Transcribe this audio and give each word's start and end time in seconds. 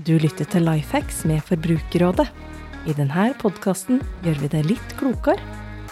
Du 0.00 0.14
lytter 0.16 0.46
til 0.48 0.64
Lifehacks 0.64 1.24
med 1.28 1.42
Forbrukerrådet. 1.44 2.24
I 2.88 2.94
denne 2.96 3.24
podkasten 3.36 3.98
gjør 4.24 4.38
vi 4.40 4.48
det 4.54 4.62
litt 4.64 4.94
klokere 4.96 5.42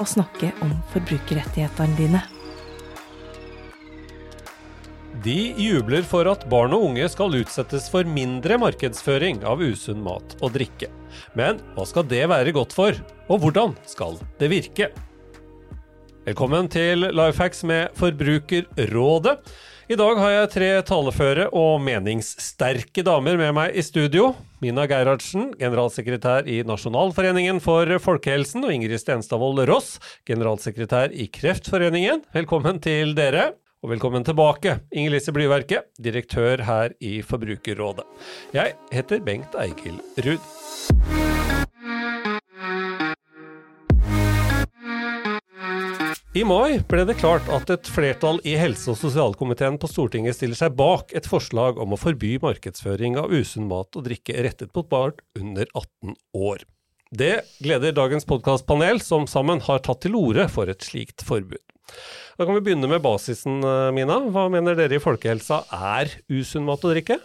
å 0.00 0.06
snakke 0.08 0.48
om 0.64 0.70
forbrukerrettighetene 0.94 1.98
dine. 1.98 2.22
De 5.26 5.36
jubler 5.60 6.06
for 6.08 6.30
at 6.30 6.46
barn 6.48 6.72
og 6.78 6.86
unge 6.88 7.10
skal 7.12 7.36
utsettes 7.36 7.90
for 7.92 8.08
mindre 8.08 8.56
markedsføring 8.62 9.42
av 9.44 9.60
usunn 9.60 10.00
mat 10.06 10.38
og 10.40 10.54
drikke. 10.56 10.88
Men 11.36 11.60
hva 11.76 11.84
skal 11.90 12.08
det 12.08 12.24
være 12.32 12.54
godt 12.56 12.72
for, 12.78 12.96
og 13.28 13.44
hvordan 13.44 13.76
skal 13.90 14.16
det 14.40 14.48
virke? 14.54 14.92
Velkommen 16.24 16.70
til 16.72 17.10
Lifehacks 17.12 17.66
med 17.68 17.92
Forbrukerrådet. 17.98 19.40
I 19.88 19.96
dag 19.96 20.18
har 20.20 20.32
jeg 20.34 20.48
tre 20.52 20.66
taleføre 20.84 21.46
og 21.56 21.78
meningssterke 21.80 23.00
damer 23.06 23.38
med 23.40 23.54
meg 23.56 23.72
i 23.72 23.80
studio. 23.80 24.34
Mina 24.60 24.84
Gerhardsen, 24.84 25.54
generalsekretær 25.56 26.44
i 26.44 26.58
Nasjonalforeningen 26.68 27.56
for 27.64 27.88
folkehelsen, 28.04 28.66
og 28.68 28.74
Ingrid 28.74 29.00
Stenstadvold 29.00 29.62
Ross, 29.70 29.94
generalsekretær 30.28 31.16
i 31.16 31.30
Kreftforeningen. 31.32 32.20
Velkommen 32.36 32.82
til 32.84 33.16
dere. 33.16 33.54
Og 33.80 33.94
velkommen 33.94 34.28
tilbake, 34.28 34.76
Inger 34.92 35.16
Lise 35.16 35.32
Blyverke, 35.32 35.86
direktør 35.96 36.66
her 36.68 36.92
i 37.00 37.22
Forbrukerrådet. 37.24 38.04
Jeg 38.52 38.76
heter 38.92 39.24
Bengt 39.24 39.56
Eikild 39.56 40.04
Ruud. 40.20 41.57
I 46.38 46.44
mai 46.46 46.76
ble 46.86 47.02
det 47.08 47.16
klart 47.18 47.48
at 47.50 47.70
et 47.72 47.88
flertall 47.90 48.36
i 48.46 48.52
helse- 48.54 48.92
og 48.92 48.98
sosialkomiteen 49.00 49.74
på 49.80 49.88
Stortinget 49.90 50.36
stiller 50.36 50.54
seg 50.54 50.76
bak 50.78 51.10
et 51.18 51.26
forslag 51.26 51.80
om 51.82 51.96
å 51.96 51.98
forby 51.98 52.36
markedsføring 52.44 53.16
av 53.18 53.32
usunn 53.34 53.66
mat 53.66 53.96
og 53.98 54.04
drikke 54.06 54.36
rettet 54.46 54.70
mot 54.76 54.86
barn 54.86 55.16
under 55.40 55.66
18 55.72 56.14
år. 56.38 56.62
Det 57.10 57.32
gleder 57.64 57.96
dagens 57.96 58.28
podkastpanel, 58.28 59.00
som 59.02 59.26
sammen 59.26 59.64
har 59.66 59.82
tatt 59.82 60.04
til 60.04 60.14
orde 60.20 60.46
for 60.52 60.70
et 60.70 60.86
slikt 60.86 61.26
forbud. 61.26 61.64
Da 62.38 62.46
kan 62.46 62.54
vi 62.54 62.62
begynne 62.68 62.92
med 62.92 63.02
basisen, 63.02 63.58
Mina. 63.96 64.20
Hva 64.30 64.46
mener 64.52 64.78
dere 64.78 65.00
i 65.00 65.02
folkehelsa 65.02 65.64
er 65.74 66.12
usunn 66.30 66.68
mat 66.68 66.86
å 66.86 66.92
drikke? 66.92 67.18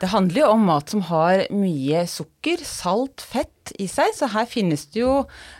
Det 0.00 0.08
handler 0.08 0.40
jo 0.40 0.50
om 0.54 0.62
mat 0.64 0.92
som 0.92 1.02
har 1.10 1.42
mye 1.52 2.04
sukker, 2.08 2.62
salt, 2.64 3.20
fett 3.20 3.72
i 3.76 3.84
seg. 3.90 4.14
Så 4.16 4.30
her 4.32 4.46
finnes 4.48 4.86
det 4.94 5.02
jo 5.02 5.10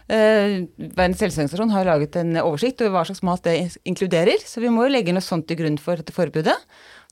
eh, 0.08 0.62
Verdens 0.78 1.20
helseorganisasjon 1.20 1.74
har 1.74 1.88
laget 1.88 2.16
en 2.16 2.38
oversikt 2.40 2.80
over 2.80 2.94
hva 2.94 3.02
slags 3.10 3.20
mat 3.26 3.44
det 3.44 3.58
inkluderer. 3.84 4.40
Så 4.40 4.62
vi 4.64 4.72
må 4.72 4.86
jo 4.86 4.94
legge 4.94 5.12
noe 5.12 5.24
sånt 5.24 5.44
til 5.50 5.60
grunn 5.60 5.76
for 5.82 6.00
dette 6.00 6.16
forbudet. 6.16 6.56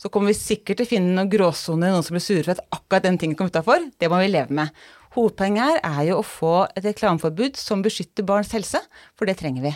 Så 0.00 0.08
kommer 0.14 0.32
vi 0.32 0.38
sikkert 0.38 0.80
til 0.80 0.88
å 0.88 0.92
finne 0.94 1.12
noen 1.18 1.28
gråsoner, 1.28 1.92
noen 1.92 2.06
som 2.06 2.16
blir 2.16 2.24
sure 2.24 2.46
for 2.46 2.54
at 2.56 2.78
akkurat 2.78 3.04
den 3.04 3.20
tingen 3.20 3.36
kom 3.36 3.52
utafor. 3.52 3.90
Det 4.00 4.08
må 4.08 4.22
vi 4.22 4.30
leve 4.32 4.56
med. 4.62 4.72
Hovedpoenget 5.18 5.64
her 5.66 5.80
er 5.84 6.02
jo 6.08 6.20
å 6.22 6.26
få 6.26 6.54
et 6.78 6.86
reklameforbud 6.86 7.60
som 7.60 7.84
beskytter 7.84 8.24
barns 8.24 8.54
helse, 8.56 8.80
for 9.18 9.28
det 9.28 9.36
trenger 9.40 9.68
vi. 9.68 9.74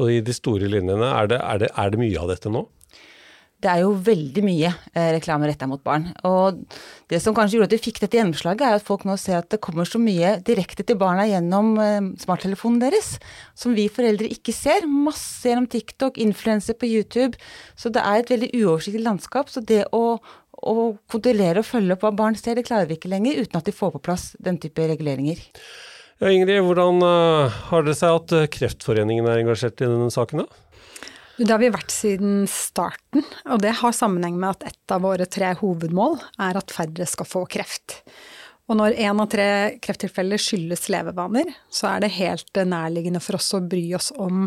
Og 0.00 0.10
i 0.10 0.22
de 0.24 0.34
store 0.34 0.70
linjene, 0.70 1.12
er 1.12 1.28
det, 1.30 1.42
er 1.44 1.60
det, 1.60 1.70
er 1.76 1.92
det 1.92 2.00
mye 2.00 2.24
av 2.24 2.32
dette 2.32 2.52
nå? 2.52 2.64
Det 3.64 3.70
er 3.72 3.80
jo 3.80 3.94
veldig 4.04 4.42
mye 4.44 4.70
eh, 4.92 5.10
reklame 5.16 5.48
retta 5.48 5.66
mot 5.68 5.80
barn. 5.84 6.10
Og 6.28 6.60
det 7.10 7.20
som 7.22 7.34
kanskje 7.36 7.58
gjorde 7.58 7.70
at 7.70 7.76
vi 7.78 7.86
fikk 7.86 8.02
dette 8.02 8.18
gjennomslaget, 8.18 8.64
er 8.66 8.78
at 8.78 8.84
folk 8.84 9.06
nå 9.08 9.16
ser 9.20 9.38
at 9.40 9.48
det 9.52 9.62
kommer 9.64 9.88
så 9.88 10.00
mye 10.02 10.34
direkte 10.44 10.84
til 10.86 10.98
barna 11.00 11.24
gjennom 11.28 11.72
eh, 11.80 12.10
smarttelefonen 12.20 12.82
deres, 12.82 13.14
som 13.58 13.76
vi 13.76 13.88
foreldre 13.92 14.28
ikke 14.34 14.54
ser. 14.56 14.88
Masse 14.90 15.48
gjennom 15.48 15.68
TikTok, 15.72 16.20
influenser 16.20 16.76
på 16.76 16.90
YouTube. 16.90 17.40
Så 17.80 17.92
det 17.94 18.04
er 18.04 18.20
et 18.20 18.34
veldig 18.34 18.52
uoversiktlig 18.60 19.04
landskap. 19.06 19.52
Så 19.52 19.64
det 19.64 19.86
å, 19.96 20.04
å 20.60 20.76
kontrollere 21.10 21.64
og 21.64 21.68
følge 21.70 21.96
opp 21.96 22.04
hva 22.04 22.12
barn 22.20 22.36
ser, 22.38 22.60
det 22.60 22.68
klarer 22.68 22.90
vi 22.90 22.98
ikke 23.00 23.12
lenger 23.12 23.40
uten 23.40 23.60
at 23.60 23.70
de 23.70 23.76
får 23.76 23.96
på 23.96 24.04
plass 24.10 24.32
den 24.44 24.60
type 24.60 24.92
reguleringer. 24.92 25.40
Ja, 26.22 26.30
Ingrid, 26.30 26.60
hvordan 26.62 27.00
uh, 27.02 27.50
har 27.72 27.82
det 27.88 27.96
seg 27.98 28.20
at 28.20 28.52
Kreftforeningen 28.54 29.26
er 29.26 29.40
engasjert 29.40 29.80
i 29.82 29.88
denne 29.88 30.12
saken? 30.14 30.44
da? 30.44 30.60
Det 31.34 31.50
har 31.50 31.58
vi 31.58 31.72
vært 31.74 31.90
siden 31.90 32.44
starten, 32.50 33.24
og 33.50 33.58
det 33.64 33.72
har 33.80 33.94
sammenheng 33.96 34.36
med 34.38 34.54
at 34.54 34.68
et 34.70 34.94
av 34.94 35.02
våre 35.02 35.26
tre 35.26 35.50
hovedmål 35.58 36.20
er 36.46 36.60
at 36.60 36.74
færre 36.74 37.06
skal 37.10 37.26
få 37.26 37.42
kreft. 37.50 37.98
Og 38.70 38.78
når 38.78 38.94
én 39.02 39.18
av 39.20 39.28
tre 39.28 39.46
krefttilfeller 39.82 40.40
skyldes 40.40 40.86
levevaner, 40.94 41.50
så 41.68 41.90
er 41.90 42.04
det 42.04 42.14
helt 42.16 42.60
nærliggende 42.70 43.20
for 43.20 43.36
oss 43.36 43.50
å 43.56 43.60
bry 43.60 43.82
oss 43.98 44.12
om 44.14 44.46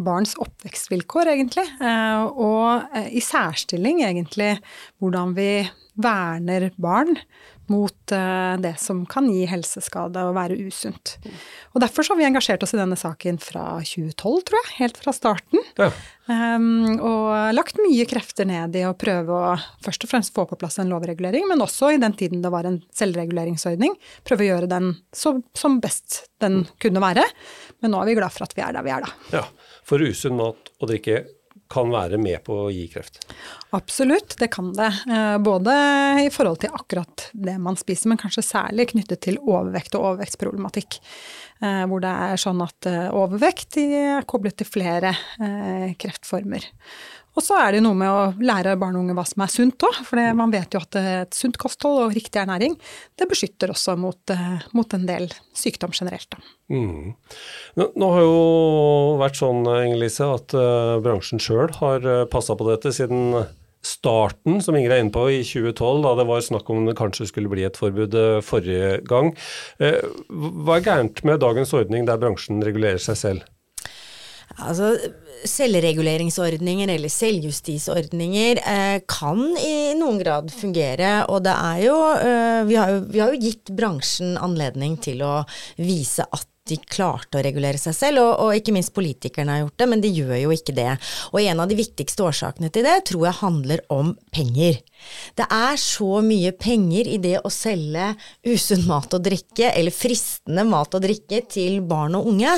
barns 0.00 0.32
oppvekstvilkår, 0.40 1.34
egentlig. 1.34 1.66
Og 1.82 2.96
i 3.10 3.20
særstilling, 3.20 4.00
egentlig, 4.06 4.54
hvordan 5.02 5.34
vi 5.36 5.50
verner 6.00 6.70
barn 6.80 7.18
mot 7.70 7.94
det 8.10 8.72
som 8.82 9.04
kan 9.06 9.28
gi 9.30 9.44
helseskade 9.46 10.24
og 10.26 10.34
være 10.34 10.56
usunt. 10.66 11.12
Og 11.70 11.82
Derfor 11.84 12.08
har 12.10 12.18
vi 12.18 12.26
engasjert 12.26 12.64
oss 12.66 12.74
i 12.74 12.80
denne 12.80 12.98
saken 12.98 13.38
fra 13.42 13.64
2012, 13.86 14.42
tror 14.48 14.58
jeg. 14.58 14.72
Helt 14.80 14.98
fra 14.98 15.14
starten. 15.14 15.62
Ja. 15.78 15.90
Um, 16.30 16.98
og 17.02 17.54
lagt 17.56 17.78
mye 17.82 18.04
krefter 18.10 18.46
ned 18.46 18.76
i 18.78 18.84
å 18.86 18.92
prøve 18.98 19.34
å 19.34 19.54
først 19.82 20.06
og 20.06 20.12
fremst 20.12 20.34
få 20.34 20.44
på 20.50 20.58
plass 20.60 20.78
en 20.78 20.90
lovregulering, 20.92 21.48
men 21.50 21.62
også 21.64 21.94
i 21.94 22.00
den 22.02 22.14
tiden 22.18 22.42
det 22.44 22.52
var 22.54 22.68
en 22.68 22.78
selvreguleringsordning, 22.94 23.96
prøve 24.26 24.46
å 24.46 24.50
gjøre 24.52 24.70
den 24.70 24.92
så, 25.16 25.36
som 25.58 25.80
best 25.82 26.24
den 26.42 26.64
kunne 26.82 27.02
være. 27.02 27.24
Men 27.82 27.94
nå 27.94 28.02
er 28.02 28.12
vi 28.12 28.18
glad 28.20 28.34
for 28.34 28.46
at 28.46 28.54
vi 28.54 28.66
er 28.66 28.76
der 28.76 28.86
vi 28.86 28.94
er, 28.94 29.06
da. 29.06 29.40
Ja, 29.40 29.44
For 29.86 30.02
usunn 30.02 30.38
mat 30.38 30.70
og 30.78 30.90
drikke 30.92 31.24
kan 31.70 31.92
være 31.92 32.18
med 32.20 32.42
på 32.46 32.56
å 32.64 32.70
gi 32.74 32.86
kreft? 32.90 33.20
Absolutt, 33.76 34.34
det 34.40 34.50
kan 34.54 34.72
det. 34.74 34.90
Både 35.46 35.74
i 36.24 36.30
forhold 36.34 36.60
til 36.64 36.74
akkurat 36.74 37.28
det 37.32 37.54
man 37.62 37.78
spiser, 37.78 38.10
men 38.10 38.20
kanskje 38.20 38.46
særlig 38.46 38.88
knyttet 38.90 39.22
til 39.26 39.38
overvekt 39.40 39.94
og 39.94 40.08
overvektsproblematikk. 40.08 40.98
Hvor 41.60 42.02
det 42.02 42.10
er 42.26 42.40
sånn 42.40 42.62
at 42.64 42.88
overvekt 43.14 43.78
er 43.84 44.26
koblet 44.28 44.58
til 44.58 44.66
flere 44.66 45.14
kreftformer. 46.00 46.66
Og 47.40 47.44
så 47.46 47.56
er 47.56 47.72
det 47.72 47.78
noe 47.80 47.96
med 47.96 48.10
å 48.12 48.24
lære 48.44 48.74
barn 48.76 48.98
og 48.98 49.06
unge 49.06 49.14
hva 49.16 49.22
som 49.24 49.40
er 49.40 49.48
sunt 49.48 49.86
òg, 49.88 50.02
for 50.04 50.20
man 50.36 50.52
vet 50.52 50.74
jo 50.76 50.82
at 50.82 50.96
et 51.00 51.36
sunt 51.36 51.56
kosthold 51.60 52.02
og 52.02 52.12
riktig 52.12 52.42
ernæring, 52.42 52.74
det 53.16 53.28
beskytter 53.30 53.72
også 53.72 53.94
mot, 53.96 54.32
mot 54.76 54.96
en 54.96 55.06
del 55.08 55.30
sykdom 55.56 55.94
generelt. 55.96 56.36
Mm. 56.68 57.14
Nå, 57.80 58.10
har 58.12 58.20
jo 58.26 58.42
vært 59.22 59.40
sånn, 59.40 59.64
Inge-Lise, 59.64 60.28
at 60.36 60.52
uh, 60.52 60.98
bransjen 61.00 61.40
sjøl 61.40 61.72
har 61.78 62.04
passa 62.28 62.58
på 62.60 62.68
dette 62.68 62.92
siden 62.92 63.32
starten, 63.80 64.58
som 64.60 64.76
Ingrid 64.76 64.92
er 64.98 65.00
inne 65.06 65.14
på, 65.14 65.24
i 65.32 65.40
2012, 65.40 66.02
da 66.04 66.12
det 66.18 66.26
var 66.28 66.44
snakk 66.44 66.68
om 66.68 66.84
det 66.84 66.98
kanskje 66.98 67.30
skulle 67.30 67.48
bli 67.48 67.64
et 67.64 67.80
forbud 67.80 68.12
forrige 68.44 68.98
gang. 69.08 69.32
Hva 69.80 70.76
er 70.76 70.84
gærent 70.84 71.24
med 71.24 71.40
dagens 71.40 71.72
ordning 71.78 72.04
der 72.04 72.20
bransjen 72.20 72.60
regulerer 72.66 73.00
seg 73.00 73.16
selv? 73.16 73.48
Altså, 74.66 74.94
Selvreguleringsordninger 75.40 76.90
eller 76.92 77.08
selvjustisordninger 77.08 78.58
eh, 78.60 78.98
kan 79.08 79.40
i 79.56 79.94
noen 79.96 80.18
grad 80.20 80.50
fungere. 80.52 81.14
Og 81.32 81.40
det 81.46 81.54
er 81.54 81.78
jo 81.86 81.96
eh, 82.18 82.60
vi, 82.68 82.76
har 82.76 82.92
jo 82.92 82.98
vi 83.08 83.22
har 83.22 83.32
jo 83.32 83.40
gitt 83.40 83.72
bransjen 83.72 84.36
anledning 84.36 84.98
til 85.00 85.24
å 85.24 85.38
vise 85.80 86.28
at 86.28 86.48
de 86.70 86.78
klarte 86.90 87.38
å 87.38 87.44
regulere 87.44 87.80
seg 87.80 87.96
selv, 87.96 88.22
og, 88.24 88.32
og, 88.44 88.54
ikke 88.56 88.74
minst 88.74 88.94
politikerne 88.96 89.56
har 89.56 89.64
gjort 89.64 89.78
det, 89.82 89.88
men 89.90 90.04
de 90.04 90.12
gjør 90.12 90.36
jo 90.44 90.54
ikke 90.54 90.76
det. 90.76 90.90
Og 91.32 91.42
en 91.42 91.62
av 91.62 91.70
de 91.70 91.78
viktigste 91.78 92.24
årsakene 92.26 92.70
til 92.72 92.86
det 92.86 92.96
tror 93.10 93.26
jeg 93.28 93.40
handler 93.40 93.84
om 93.92 94.14
penger. 94.34 94.80
Det 95.38 95.46
er 95.50 95.78
så 95.80 96.20
mye 96.24 96.52
penger 96.60 97.08
i 97.08 97.18
det 97.22 97.36
å 97.40 97.52
selge 97.52 98.12
usunn 98.46 98.86
mat 98.88 99.12
og 99.16 99.24
drikke, 99.24 99.70
eller 99.72 99.94
fristende 99.94 100.64
mat 100.68 100.94
og 100.96 101.04
drikke, 101.04 101.42
til 101.50 101.80
barn 101.86 102.16
og 102.18 102.28
unge, 102.30 102.52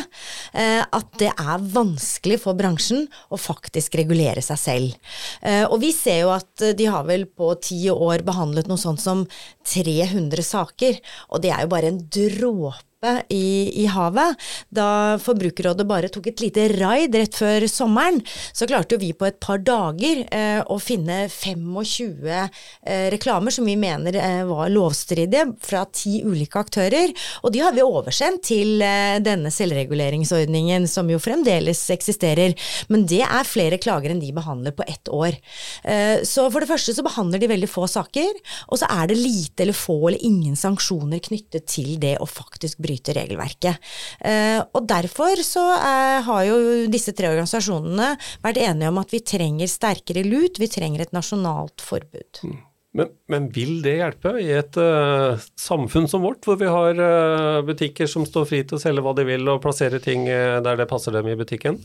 eh, 0.58 0.82
at 0.82 1.18
det 1.20 1.30
er 1.32 1.66
vanskelig 1.72 2.40
for 2.42 2.58
bransjen 2.58 3.06
å 3.32 3.38
faktisk 3.40 3.96
regulere 4.00 4.42
seg 4.44 4.60
selv. 4.60 5.12
Eh, 5.40 5.64
og 5.64 5.78
vi 5.82 5.92
ser 5.94 6.24
jo 6.24 6.32
at 6.34 6.66
de 6.76 6.88
har 6.90 7.06
vel 7.08 7.26
på 7.30 7.53
ti 7.62 7.84
år 7.92 8.24
behandlet 8.26 8.70
noe 8.70 8.80
sånt 8.80 9.03
som 9.03 9.24
300 9.68 10.44
saker, 10.47 10.98
og 11.30 11.44
det 11.44 11.53
er 11.54 11.65
jo 11.65 11.72
bare 11.72 11.92
en 11.92 12.03
dråpe 12.12 12.91
i, 13.28 13.83
i, 13.83 13.87
havet. 13.91 14.39
Da 14.71 15.19
Forbrukerrådet 15.22 15.87
bare 15.89 16.10
tok 16.13 16.28
et 16.31 16.43
lite 16.43 16.69
raid 16.77 17.16
rett 17.19 17.34
før 17.34 17.66
sommeren, 17.71 18.21
så 18.54 18.69
klarte 18.71 18.95
jo 18.95 19.03
vi 19.03 19.10
på 19.16 19.27
et 19.27 19.41
par 19.43 19.59
dager 19.63 20.22
eh, 20.31 20.60
å 20.63 20.78
finne 20.83 21.25
25 21.27 22.31
eh, 22.31 23.09
reklamer 23.15 23.54
som 23.54 23.66
vi 23.66 23.75
mener 23.81 24.19
eh, 24.19 24.43
var 24.47 24.71
lovstridige, 24.71 25.49
fra 25.63 25.83
ti 25.91 26.21
ulike 26.22 26.63
aktører. 26.63 27.10
Og 27.43 27.54
de 27.54 27.65
har 27.65 27.75
vi 27.75 27.83
oversendt 27.83 28.45
til 28.53 28.83
eh, 28.87 29.19
denne 29.25 29.51
selvreguleringsordningen, 29.51 30.87
som 30.91 31.10
jo 31.10 31.19
fremdeles 31.22 31.83
eksisterer. 31.95 32.54
Men 32.93 33.07
det 33.10 33.25
er 33.27 33.49
flere 33.49 33.81
klager 33.83 34.15
enn 34.15 34.22
de 34.22 34.31
behandler 34.37 34.77
på 34.77 34.87
ett 34.87 35.10
år. 35.10 35.34
Eh, 35.83 36.22
så 36.28 36.47
for 36.53 36.63
det 36.63 36.71
første 36.71 36.95
så 36.95 37.07
behandler 37.07 37.43
de 37.43 37.51
veldig 37.51 37.71
få 37.71 37.89
saker, 37.91 38.31
og 38.71 38.78
så 38.78 38.87
er 38.95 39.10
det 39.10 39.19
lite 39.19 39.66
eller 39.66 39.77
få 39.77 39.99
eller 40.07 40.22
ingen 40.22 40.54
sanksjoner 40.59 41.22
knyttet 41.22 41.66
til 41.72 41.97
det 42.03 42.15
å 42.22 42.31
faktisk 42.31 42.78
bryte 42.78 42.91
bryter 42.92 43.16
regelverket. 43.18 43.92
Eh, 44.21 44.60
og 44.60 44.84
derfor 44.89 45.41
så 45.47 45.65
eh, 45.78 46.18
har 46.28 46.42
jo 46.48 46.59
disse 46.92 47.16
tre 47.16 47.33
organisasjonene 47.33 48.12
vært 48.44 48.60
enige 48.60 48.92
om 48.92 49.00
at 49.00 49.15
vi 49.15 49.24
trenger 49.24 49.71
sterkere 49.71 50.27
lut, 50.27 50.60
vi 50.60 50.71
trenger 50.71 51.06
et 51.06 51.16
nasjonalt 51.16 51.80
forbud. 51.83 52.44
Mm. 52.44 52.60
Men, 52.92 53.09
men, 53.33 53.48
vil 53.54 53.78
det 53.84 53.94
hjelpe 53.97 54.34
i 54.42 54.50
et 54.53 54.77
uh, 54.77 55.41
samfunn 55.56 56.04
som 56.12 56.24
vårt, 56.27 56.44
hvor 56.44 56.59
vi 56.60 56.68
har 56.68 56.98
uh, 57.00 57.65
butikker 57.65 58.10
som 58.10 58.27
står 58.28 58.44
fri 58.50 58.60
til 58.68 58.77
å 58.77 58.83
selge 58.83 59.04
hva 59.04 59.15
de 59.16 59.24
vil 59.24 59.48
og 59.48 59.62
plassere 59.65 60.00
ting 60.04 60.27
uh, 60.28 60.60
der 60.60 60.77
det 60.77 60.91
passer 60.91 61.16
dem 61.16 61.30
i 61.33 61.36
butikken? 61.39 61.80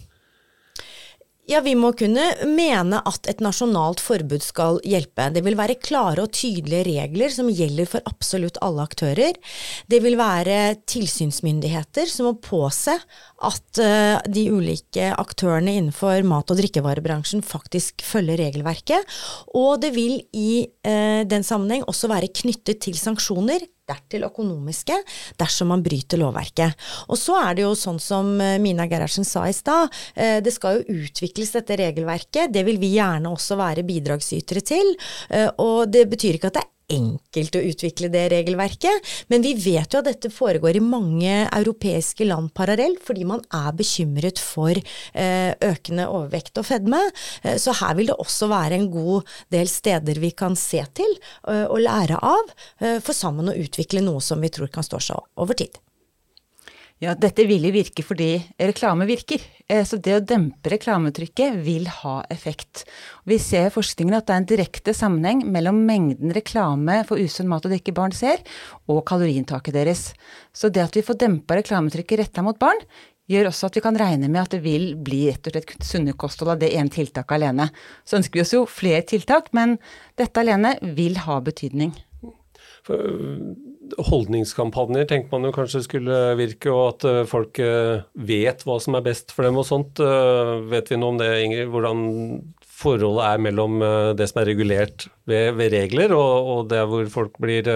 Ja, 1.48 1.62
vi 1.64 1.78
må 1.80 1.94
kunne 1.96 2.26
mene 2.44 2.98
at 3.08 3.28
et 3.32 3.40
nasjonalt 3.40 4.02
forbud 4.04 4.44
skal 4.44 4.82
hjelpe. 4.84 5.30
Det 5.32 5.46
vil 5.46 5.56
være 5.56 5.78
klare 5.80 6.26
og 6.26 6.34
tydelige 6.36 6.84
regler 6.90 7.32
som 7.32 7.48
gjelder 7.48 7.88
for 7.88 8.04
absolutt 8.10 8.60
alle 8.66 8.84
aktører. 8.84 9.40
Det 9.88 10.02
vil 10.04 10.18
være 10.20 10.76
tilsynsmyndigheter 10.92 12.12
som 12.12 12.28
må 12.28 12.34
påse 12.44 12.98
at 13.48 13.80
uh, 13.80 14.20
de 14.28 14.44
ulike 14.52 15.08
aktørene 15.16 15.78
innenfor 15.80 16.20
mat- 16.28 16.52
og 16.52 16.60
drikkevarebransjen 16.60 17.46
faktisk 17.48 18.04
følger 18.04 18.44
regelverket. 18.44 19.08
Og 19.56 19.80
det 19.86 19.94
vil 19.96 20.20
i 20.36 20.68
uh, 20.68 21.24
den 21.24 21.48
sammenheng 21.48 21.88
også 21.88 22.12
være 22.12 22.34
knyttet 22.44 22.84
til 22.84 23.00
sanksjoner 23.00 23.64
dertil 23.88 24.28
økonomiske, 24.28 24.98
dersom 25.40 25.72
man 25.74 25.84
bryter 25.86 26.22
lovverket. 26.22 26.88
Og 27.08 27.20
så 27.20 27.38
er 27.42 27.58
det 27.58 27.66
jo 27.66 27.74
sånn 27.78 28.00
som 28.04 28.34
eh, 28.44 28.58
Mina 28.64 28.88
Gerhardsen 28.90 29.28
sa 29.28 29.46
i 29.48 29.56
stad, 29.56 29.94
eh, 30.16 30.40
det 30.44 30.54
skal 30.56 30.80
jo 30.80 31.04
utvikles 31.04 31.54
dette 31.56 31.80
regelverket. 31.80 32.52
Det 32.54 32.66
vil 32.68 32.82
vi 32.82 32.96
gjerne 32.98 33.32
også 33.32 33.60
være 33.60 33.86
bidragsytere 33.88 34.66
til. 34.66 34.96
Eh, 35.30 35.50
og 35.64 35.88
det 35.94 36.08
betyr 36.12 36.40
ikke 36.40 36.52
at 36.52 36.60
det 36.60 36.66
er 36.66 36.74
enkelt 36.94 37.58
å 37.58 37.64
utvikle 37.68 38.10
det 38.12 38.24
regelverket, 38.32 39.10
men 39.32 39.44
vi 39.46 39.54
vet 39.60 39.94
jo 39.94 40.02
at 40.02 40.10
dette 40.10 40.32
foregår 40.34 40.80
i 40.80 40.84
mange 40.84 41.34
europeiske 41.46 42.28
land 42.28 42.54
parallelt, 42.58 43.02
fordi 43.04 43.28
man 43.28 43.44
er 43.54 43.74
bekymret 43.78 44.42
for 44.42 44.74
eh, 44.74 45.52
økende 45.68 46.08
overvekt 46.12 46.60
og 46.62 46.70
fedme. 46.70 47.02
Eh, 47.44 47.58
så 47.62 47.76
her 47.82 47.98
vil 48.00 48.12
det 48.12 48.20
også 48.20 48.50
være 48.52 48.80
en 48.80 48.90
god 48.94 49.28
del 49.54 49.72
steder 49.72 50.22
vi 50.24 50.32
kan 50.38 50.56
se 50.60 50.84
til 50.98 51.18
eh, 51.18 51.66
og 51.68 51.82
lære 51.84 52.20
av, 52.24 52.56
for 53.04 53.16
sammen 53.16 53.50
å 53.52 53.58
utvikle 53.58 54.02
noe 54.06 54.22
som 54.24 54.42
vi 54.42 54.52
tror 54.54 54.72
kan 54.72 54.86
stå 54.86 55.02
seg 55.10 55.44
over 55.44 55.58
tid. 55.58 55.76
Ja, 56.98 57.12
dette 57.14 57.44
vil 57.46 57.62
jo 57.62 57.70
virke 57.76 58.02
fordi 58.02 58.40
reklame 58.58 59.06
virker. 59.06 59.44
Eh, 59.70 59.84
så 59.86 60.00
det 60.02 60.16
å 60.18 60.24
dempe 60.26 60.72
reklametrykket 60.74 61.60
vil 61.62 61.86
ha 62.00 62.16
effekt. 62.34 62.88
Vi 63.30 63.38
ser 63.42 63.68
i 63.68 63.74
forskningen 63.74 64.18
at 64.18 64.26
det 64.26 64.34
er 64.34 64.42
en 64.42 64.48
direkte 64.50 64.96
sammenheng 64.98 65.44
mellom 65.46 65.84
mengden 65.86 66.34
reklame 66.34 67.04
for 67.06 67.22
usunn 67.22 67.52
mat 67.52 67.68
og 67.70 67.76
drikke 67.76 67.94
barn 67.94 68.16
ser, 68.18 68.42
og 68.90 69.04
kaloriinntaket 69.06 69.78
deres. 69.78 70.08
Så 70.50 70.74
det 70.74 70.88
at 70.88 70.98
vi 70.98 71.06
får 71.06 71.22
dempa 71.22 71.60
reklametrykket 71.60 72.24
retta 72.24 72.46
mot 72.46 72.58
barn, 72.58 72.82
gjør 73.30 73.52
også 73.52 73.70
at 73.70 73.78
vi 73.78 73.86
kan 73.86 74.00
regne 74.00 74.32
med 74.32 74.42
at 74.42 74.56
det 74.56 74.64
vil 74.66 74.90
bli 74.98 75.28
rett 75.28 75.52
og 75.52 75.54
slett 75.54 75.86
sunne 75.86 76.18
kosthold 76.18 76.56
av 76.56 76.62
det 76.64 76.74
ene 76.80 76.90
tiltaket 76.90 77.38
alene. 77.38 77.70
Så 78.08 78.18
ønsker 78.18 78.40
vi 78.40 78.46
oss 78.48 78.56
jo 78.56 78.66
flere 78.66 79.06
tiltak, 79.06 79.52
men 79.54 79.78
dette 80.18 80.42
alene 80.42 80.80
vil 80.98 81.20
ha 81.28 81.38
betydning. 81.46 81.94
For 82.88 83.04
holdningskampanjer 83.96 85.08
tenker 85.10 85.34
man 85.34 85.48
jo 85.48 85.54
kanskje 85.56 85.84
skulle 85.86 86.20
virke, 86.40 86.72
og 86.74 86.84
at 86.92 87.08
eh, 87.10 87.20
folk 87.30 87.60
eh, 87.64 88.04
vet 88.30 88.64
hva 88.68 88.78
som 88.84 88.98
er 88.98 89.06
best 89.06 89.34
for 89.36 89.48
dem 89.48 89.60
og 89.60 89.68
sånt. 89.68 90.02
Eh, 90.04 90.54
vet 90.72 90.92
vi 90.92 91.00
noe 91.00 91.16
om 91.16 91.22
det, 91.22 91.30
Ingrid? 91.46 91.72
Hvordan 91.74 92.02
forholdet 92.78 93.24
er 93.26 93.40
mellom 93.42 93.80
det 94.14 94.28
som 94.30 94.44
er 94.44 94.52
regulert 94.52 95.08
ved, 95.26 95.56
ved 95.58 95.72
regler, 95.74 96.12
og, 96.14 96.50
og 96.54 96.68
det 96.70 96.84
hvor 96.86 97.08
folk 97.10 97.40
blir 97.42 97.72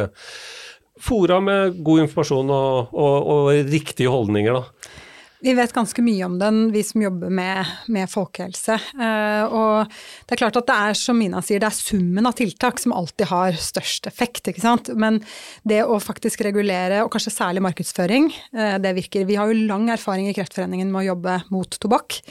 fora 1.02 1.40
med 1.42 1.80
god 1.82 2.04
informasjon 2.04 2.52
og, 2.54 2.92
og, 2.94 3.32
og 3.34 3.72
riktige 3.72 4.14
holdninger, 4.14 4.60
da? 4.60 5.00
Vi 5.42 5.54
vet 5.58 5.74
ganske 5.74 6.04
mye 6.06 6.26
om 6.28 6.36
den, 6.38 6.60
vi 6.70 6.84
som 6.86 7.02
jobber 7.02 7.32
med, 7.34 7.66
med 7.90 8.10
folkehelse. 8.12 8.76
Uh, 8.94 9.44
og 9.50 9.94
det 10.30 10.36
er 10.36 10.42
klart 10.44 10.60
at 10.60 10.68
det 10.70 10.76
er, 10.76 10.98
som 11.00 11.18
Mina 11.18 11.42
sier, 11.42 11.62
det 11.62 11.72
er 11.72 11.78
summen 11.78 12.30
av 12.30 12.36
tiltak 12.38 12.78
som 12.82 12.94
alltid 12.94 13.26
har 13.32 13.58
størst 13.58 14.06
effekt. 14.10 14.52
ikke 14.52 14.62
sant? 14.62 14.92
Men 14.94 15.18
det 15.66 15.82
å 15.82 15.98
faktisk 16.02 16.44
regulere, 16.46 17.02
og 17.02 17.10
kanskje 17.16 17.34
særlig 17.34 17.66
markedsføring, 17.66 18.30
uh, 18.54 18.78
det 18.84 18.94
virker. 19.00 19.26
Vi 19.26 19.40
har 19.40 19.50
jo 19.50 19.66
lang 19.66 19.90
erfaring 19.90 20.30
i 20.30 20.36
Kreftforeningen 20.38 20.94
med 20.94 21.02
å 21.02 21.10
jobbe 21.16 21.40
mot 21.50 21.80
tobakk. 21.82 22.22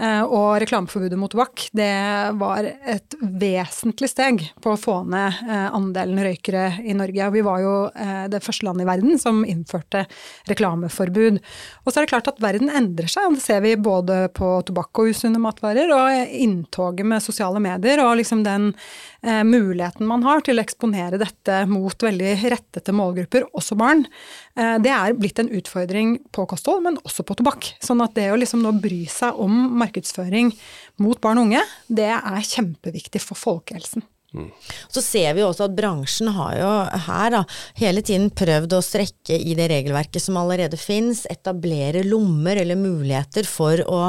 Uh, 0.00 0.24
og 0.24 0.46
reklameforbudet 0.62 1.18
mot 1.20 1.28
tobakk, 1.32 1.66
det 1.76 1.92
var 2.40 2.64
et 2.64 3.16
vesentlig 3.20 4.08
steg 4.08 4.46
på 4.64 4.72
å 4.72 4.78
få 4.80 4.94
ned 5.04 5.42
andelen 5.50 6.22
røykere 6.24 6.80
i 6.88 6.94
Norge. 6.96 7.28
Vi 7.34 7.42
var 7.44 7.60
jo 7.60 7.74
det 8.32 8.40
første 8.42 8.66
landet 8.66 8.86
i 8.86 8.88
verden 8.88 9.20
som 9.20 9.42
innførte 9.44 10.06
reklameforbud. 10.48 11.40
Og 11.84 11.90
så 11.90 12.00
er 12.00 12.06
det 12.06 12.12
klart 12.12 12.30
at 12.32 12.40
verden 12.42 12.72
endrer 12.72 13.10
seg, 13.10 13.28
og 13.28 13.36
det 13.36 13.44
ser 13.44 13.60
vi 13.64 13.74
både 13.76 14.22
på 14.36 14.52
tobakk 14.68 15.02
og 15.02 15.12
usunne 15.12 15.42
matvarer, 15.42 15.92
og 15.92 16.34
inntoget 16.40 17.06
med 17.06 17.24
sosiale 17.24 17.60
medier, 17.62 18.02
og 18.04 18.16
liksom 18.20 18.44
den 18.46 18.70
eh, 19.22 19.42
muligheten 19.46 20.08
man 20.08 20.24
har 20.26 20.44
til 20.44 20.58
å 20.58 20.64
eksponere 20.64 21.20
dette 21.20 21.62
mot 21.70 22.06
veldig 22.06 22.34
rettete 22.52 22.94
målgrupper, 22.96 23.48
også 23.56 23.78
barn, 23.80 24.04
eh, 24.56 24.76
det 24.82 24.92
er 24.94 25.16
blitt 25.18 25.40
en 25.42 25.50
utfordring 25.60 26.16
på 26.32 26.46
kosthold, 26.50 26.84
men 26.86 27.00
også 27.04 27.26
på 27.26 27.36
tobakk. 27.40 27.72
Sånn 27.84 28.02
at 28.04 28.14
det 28.18 28.30
å 28.32 28.38
liksom 28.40 28.62
nå 28.64 28.74
bry 28.80 29.02
seg 29.10 29.38
om 29.40 29.76
markedsføring 29.80 30.54
mot 31.02 31.20
barn 31.20 31.42
og 31.42 31.50
unge, 31.50 31.66
det 31.88 32.10
er 32.16 32.48
kjempeviktig 32.52 33.22
for 33.24 33.38
folkehelsen. 33.38 34.06
Så 34.90 35.02
ser 35.02 35.34
vi 35.34 35.42
også 35.42 35.66
at 35.66 35.74
bransjen 35.74 36.30
har 36.36 36.54
jo 36.58 36.70
her 37.06 37.32
da, 37.34 37.40
hele 37.80 38.02
tiden 38.06 38.28
prøvd 38.30 38.76
å 38.76 38.82
strekke 38.84 39.34
i 39.34 39.56
det 39.58 39.66
regelverket 39.72 40.22
som 40.22 40.38
allerede 40.38 40.78
fins, 40.78 41.24
etablere 41.30 42.04
lommer 42.06 42.60
eller 42.62 42.78
muligheter 42.78 43.48
for 43.48 43.82
å 43.90 44.00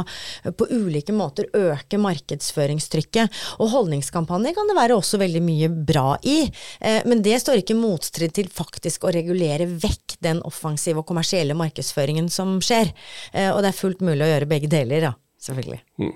på 0.57 0.67
ulike 0.69 1.15
måter 1.15 1.49
øke 1.57 1.97
markedsføringstrykket. 2.01 3.41
Og 3.63 3.73
holdningskampanjer 3.73 4.55
kan 4.57 4.69
det 4.69 4.77
være 4.77 4.99
også 4.99 5.19
veldig 5.21 5.41
mye 5.45 5.71
bra 5.89 6.13
i, 6.21 6.43
eh, 6.79 7.01
men 7.09 7.25
det 7.25 7.39
står 7.41 7.63
ikke 7.63 7.79
motstrid 7.79 8.35
til 8.37 8.51
faktisk 8.53 9.07
å 9.07 9.15
regulere 9.15 9.65
vekk 9.65 10.19
den 10.21 10.43
offensive 10.47 11.01
og 11.01 11.09
kommersielle 11.09 11.57
markedsføringen 11.57 12.29
som 12.29 12.59
skjer. 12.61 12.93
Eh, 13.33 13.49
og 13.49 13.63
det 13.63 13.73
er 13.73 13.81
fullt 13.81 14.05
mulig 14.05 14.27
å 14.27 14.31
gjøre 14.35 14.53
begge 14.53 14.71
deler, 14.71 15.09
da 15.09 15.17
selvfølgelig. 15.41 15.81
Mm. 16.01 16.13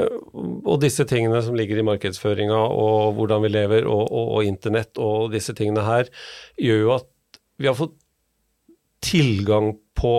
Eh, 0.00 0.20
og 0.64 0.78
disse 0.82 1.06
tingene 1.08 1.40
som 1.44 1.56
ligger 1.58 1.80
i 1.80 1.86
markedsføringa 1.86 2.60
og 2.74 3.14
hvordan 3.18 3.44
vi 3.46 3.54
lever 3.54 3.88
og, 3.88 4.04
og, 4.08 4.36
og, 4.38 4.44
internett 4.48 5.00
og 5.02 5.32
disse 5.34 5.54
tingene 5.56 5.86
her, 5.86 6.10
gjør 6.60 6.86
jo 6.86 6.94
at 6.98 7.10
vi 7.60 7.70
har 7.70 7.78
fått 7.78 7.96
tilgang 9.04 9.74
på 9.98 10.14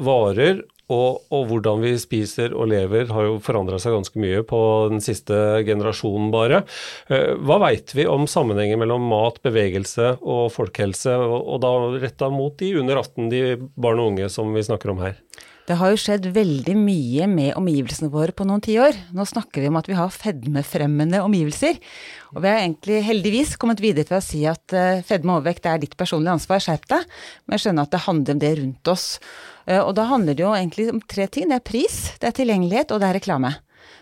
varer. 0.00 0.62
Og, 0.90 1.20
og 1.30 1.44
hvordan 1.46 1.84
vi 1.84 1.92
spiser 2.02 2.50
og 2.50 2.66
lever 2.72 3.12
har 3.14 3.28
jo 3.28 3.36
forandra 3.44 3.76
seg 3.78 3.92
ganske 3.94 4.18
mye 4.18 4.40
på 4.42 4.58
den 4.90 4.98
siste 5.04 5.36
generasjonen 5.62 6.32
bare. 6.34 6.64
Eh, 7.06 7.36
hva 7.46 7.60
veit 7.62 7.94
vi 7.94 8.08
om 8.10 8.26
sammenhengen 8.26 8.80
mellom 8.82 9.04
mat, 9.06 9.38
bevegelse 9.44 10.16
og 10.18 10.48
folkehelse, 10.50 11.14
og, 11.14 11.36
og 11.38 11.62
da 11.62 11.70
retta 12.02 12.32
mot 12.34 12.58
de 12.58 12.72
under 12.82 13.04
18, 13.04 13.30
de 13.30 13.44
barn 13.78 14.02
og 14.02 14.16
unge 14.16 14.26
som 14.34 14.50
vi 14.56 14.66
snakker 14.66 14.90
om 14.90 15.04
her? 15.04 15.14
Det 15.70 15.76
har 15.78 15.92
jo 15.92 15.98
skjedd 16.02 16.24
veldig 16.34 16.72
mye 16.74 17.26
med 17.30 17.52
omgivelsene 17.54 18.08
våre 18.10 18.32
på 18.34 18.42
noen 18.42 18.62
tiår. 18.64 18.96
Nå 19.14 19.22
snakker 19.28 19.62
vi 19.62 19.68
om 19.70 19.76
at 19.78 19.86
vi 19.86 19.94
har 19.94 20.10
fedmefremmende 20.10 21.20
omgivelser. 21.22 21.78
Og 22.34 22.40
vi 22.42 22.50
har 22.50 22.64
egentlig 22.64 22.96
heldigvis 23.06 23.52
kommet 23.54 23.78
videre 23.78 24.08
til 24.08 24.16
å 24.18 24.24
si 24.24 24.40
at 24.50 24.74
uh, 24.74 24.98
fedme 25.06 25.30
og 25.30 25.44
overvekt 25.44 25.68
er 25.70 25.78
ditt 25.78 25.94
personlige 26.00 26.34
ansvar, 26.40 26.64
skjerp 26.64 26.90
deg. 26.90 27.06
Men 27.44 27.54
jeg 27.54 27.62
skjønner 27.68 27.86
at 27.86 27.94
det 27.94 28.02
handler 28.08 28.34
om 28.34 28.42
det 28.42 28.52
rundt 28.58 28.90
oss. 28.90 29.06
Uh, 29.62 29.78
og 29.84 29.92
da 30.00 30.08
handler 30.10 30.34
det 30.34 30.42
jo 30.42 30.50
egentlig 30.58 30.88
om 30.90 30.98
tre 31.14 31.28
ting. 31.30 31.46
Det 31.54 31.60
er 31.60 31.68
pris, 31.70 32.00
det 32.18 32.32
er 32.32 32.38
tilgjengelighet, 32.40 32.90
og 32.90 32.98
det 33.04 33.12
er 33.12 33.18
reklame. 33.20 33.54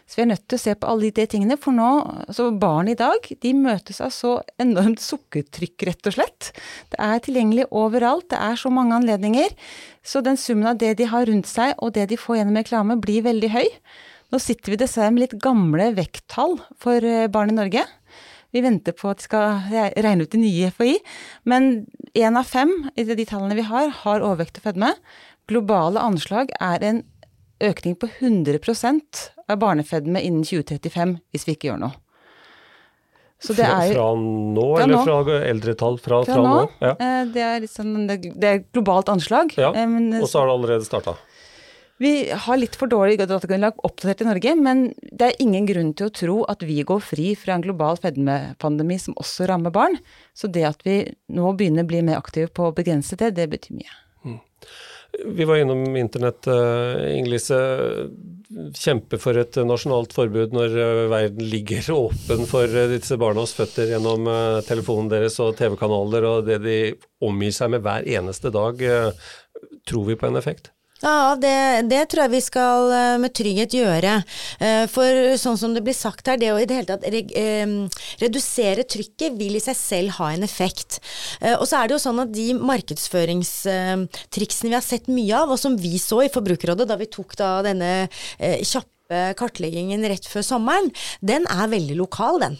Så 0.09 0.17
vi 0.17 0.23
er 0.25 0.31
nødt 0.31 0.47
til 0.49 0.57
å 0.57 0.63
se 0.63 0.73
på 0.73 0.89
alle 0.89 1.11
de 1.13 1.25
tingene, 1.29 1.59
for 1.61 1.77
nå, 1.77 1.87
altså 2.25 2.47
barn 2.57 2.89
i 2.89 2.97
dag, 2.97 3.27
de 3.45 3.51
møtes 3.53 4.01
av 4.01 4.13
så 4.15 4.39
enormt 4.57 5.03
sukkertrykk, 5.05 5.85
rett 5.85 6.09
og 6.09 6.17
slett. 6.17 6.49
Det 6.95 7.01
er 7.05 7.21
tilgjengelig 7.27 7.67
overalt, 7.77 8.31
det 8.33 8.41
er 8.41 8.57
så 8.57 8.73
mange 8.73 8.97
anledninger. 8.97 9.53
Så 10.01 10.25
den 10.25 10.41
summen 10.41 10.71
av 10.71 10.81
det 10.81 10.95
de 10.97 11.11
har 11.13 11.29
rundt 11.29 11.51
seg, 11.51 11.75
og 11.85 11.93
det 11.99 12.09
de 12.09 12.17
får 12.17 12.41
gjennom 12.41 12.57
reklame, 12.57 12.97
blir 13.05 13.27
veldig 13.29 13.53
høy. 13.53 13.69
Nå 14.33 14.41
sitter 14.41 14.73
vi 14.73 14.81
dessverre 14.81 15.13
med 15.13 15.27
litt 15.27 15.39
gamle 15.45 15.93
vekttall 15.97 16.57
for 16.81 17.05
eh, 17.05 17.29
barn 17.33 17.53
i 17.53 17.61
Norge. 17.61 17.85
Vi 18.57 18.65
venter 18.65 18.97
på 18.97 19.11
at 19.13 19.21
de 19.21 19.29
skal 19.29 19.61
regne 19.93 20.25
ut 20.25 20.33
de 20.33 20.41
nye 20.41 20.73
FHI, 20.73 20.99
men 21.49 21.85
én 22.17 22.41
av 22.41 22.49
fem 22.49 22.73
i 22.97 23.05
de 23.05 23.29
tallene 23.29 23.57
vi 23.61 23.69
har, 23.69 23.93
har 24.05 24.25
overvekt 24.25 24.63
og 24.63 24.71
fedme. 24.71 24.95
Globale 25.53 26.01
anslag 26.01 26.53
er 26.57 26.85
en 26.85 27.03
økning 27.61 27.97
på 28.01 28.09
100 28.09 29.37
av 29.49 29.63
barnefedme 29.63 30.23
innen 30.25 30.45
2035 30.47 31.17
hvis 31.33 31.49
vi 31.49 31.57
ikke 31.57 31.73
gjør 31.73 31.83
noe. 31.87 31.95
fra, 33.39 33.55
fra 33.55 34.09
nå, 34.19 34.67
fra 34.75 34.85
eller 34.85 34.97
nå. 34.97 35.03
fra 35.07 35.39
eldre 35.47 35.75
tall? 35.79 35.99
Fra, 36.03 36.25
fra, 36.27 36.35
fra 36.35 36.43
nå. 36.43 36.55
nå? 36.57 36.69
Ja. 36.83 36.95
Eh, 36.97 37.25
det, 37.35 37.47
er 37.47 37.65
liksom, 37.65 37.95
det, 38.11 38.21
det 38.35 38.53
er 38.53 38.63
globalt 38.67 39.09
anslag. 39.13 39.55
Ja, 39.57 39.73
men, 39.87 40.11
Og 40.21 40.29
så 40.29 40.43
har 40.43 40.51
det 40.51 40.59
allerede 40.59 40.89
starta? 40.89 41.19
Vi 41.99 42.31
har 42.31 42.57
litt 42.57 42.77
for 42.79 42.87
dårlig 42.87 43.17
datagrunnlag 43.19 43.81
oppdatert 43.83 44.21
i 44.23 44.27
Norge, 44.29 44.53
men 44.55 44.85
det 45.03 45.33
er 45.33 45.41
ingen 45.43 45.65
grunn 45.67 45.89
til 45.99 46.07
å 46.07 46.15
tro 46.15 46.37
at 46.47 46.63
vi 46.63 46.77
går 46.87 47.01
fri 47.03 47.33
fra 47.35 47.57
en 47.57 47.65
global 47.65 47.99
fedmepandemi 47.99 49.01
som 49.03 49.17
også 49.19 49.49
rammer 49.51 49.75
barn. 49.75 49.99
Så 50.31 50.47
det 50.55 50.63
at 50.69 50.87
vi 50.87 51.01
nå 51.35 51.51
begynner 51.59 51.83
å 51.83 51.91
bli 51.91 52.05
mer 52.07 52.21
aktive 52.21 52.53
på 52.55 52.69
å 52.69 52.77
begrense 52.77 53.19
det, 53.19 53.33
det 53.35 53.49
betyr 53.51 53.81
mye. 53.81 53.99
Mm. 54.23 54.39
Vi 55.25 55.45
var 55.49 55.57
innom 55.57 55.97
internett, 55.97 56.47
Inglise. 57.17 57.59
Kjempe 58.77 59.19
for 59.21 59.37
et 59.41 59.57
nasjonalt 59.65 60.15
forbud 60.17 60.55
når 60.57 60.77
verden 61.13 61.49
ligger 61.53 61.91
åpen 61.97 62.47
for 62.49 62.79
disse 62.93 63.19
barnas 63.21 63.53
føtter 63.57 63.93
gjennom 63.93 64.29
telefonen 64.69 65.11
deres 65.13 65.37
og 65.45 65.57
TV-kanaler 65.59 66.29
og 66.29 66.49
det 66.49 66.59
de 66.65 66.79
omgir 67.25 67.53
seg 67.57 67.75
med 67.75 67.85
hver 67.85 68.09
eneste 68.19 68.53
dag. 68.55 68.85
Tror 69.89 70.09
vi 70.09 70.17
på 70.17 70.29
en 70.29 70.41
effekt? 70.41 70.73
Ja, 70.99 71.39
det, 71.39 71.87
det, 71.87 72.11
tror 72.11 72.25
jeg 72.25 72.33
vi 72.33 72.41
skal 72.43 72.89
eh, 72.91 73.21
med 73.23 73.31
trygghet 73.37 73.75
gjøre. 73.77 74.23
Eh, 74.59 74.87
for 74.91 75.37
sånn 75.39 75.59
som 75.61 75.75
det 75.75 75.83
blir 75.87 75.95
sagt 75.95 76.27
her, 76.27 76.37
det 76.41 76.51
å 76.51 76.59
i 76.59 76.67
det 76.67 76.75
hele 76.75 76.87
tatt 76.91 77.07
redusere 78.19 78.83
trykket 78.83 79.33
vil 79.39 79.57
i 79.59 79.61
seg 79.63 79.77
selv 79.79 80.11
ha 80.19 80.33
en 80.35 80.43
effekt. 80.47 81.01
Eh, 81.39 81.55
og 81.55 81.67
så 81.71 81.77
er 81.79 81.87
det 81.87 81.95
jo 81.95 82.03
sånn 82.03 82.19
at 82.25 82.35
de 82.35 82.55
markedsføringstriksene 82.59 84.71
vi 84.73 84.75
har 84.75 84.83
sett 84.85 85.07
mye 85.13 85.35
av, 85.39 85.51
og 85.55 85.59
som 85.63 85.79
vi 85.79 85.99
så 86.03 86.23
i 86.27 86.33
Forbrukerrådet 86.35 86.89
da 86.91 86.97
vi 86.99 87.07
tok 87.15 87.37
da 87.39 87.63
denne 87.67 88.09
kjappe 88.39 88.98
kartleggingen 89.09 90.05
rett 90.09 90.27
før 90.29 90.45
sommeren, 90.45 90.91
den 91.25 91.47
er 91.49 91.71
veldig 91.73 91.97
lokal, 91.97 92.41
den. 92.43 92.57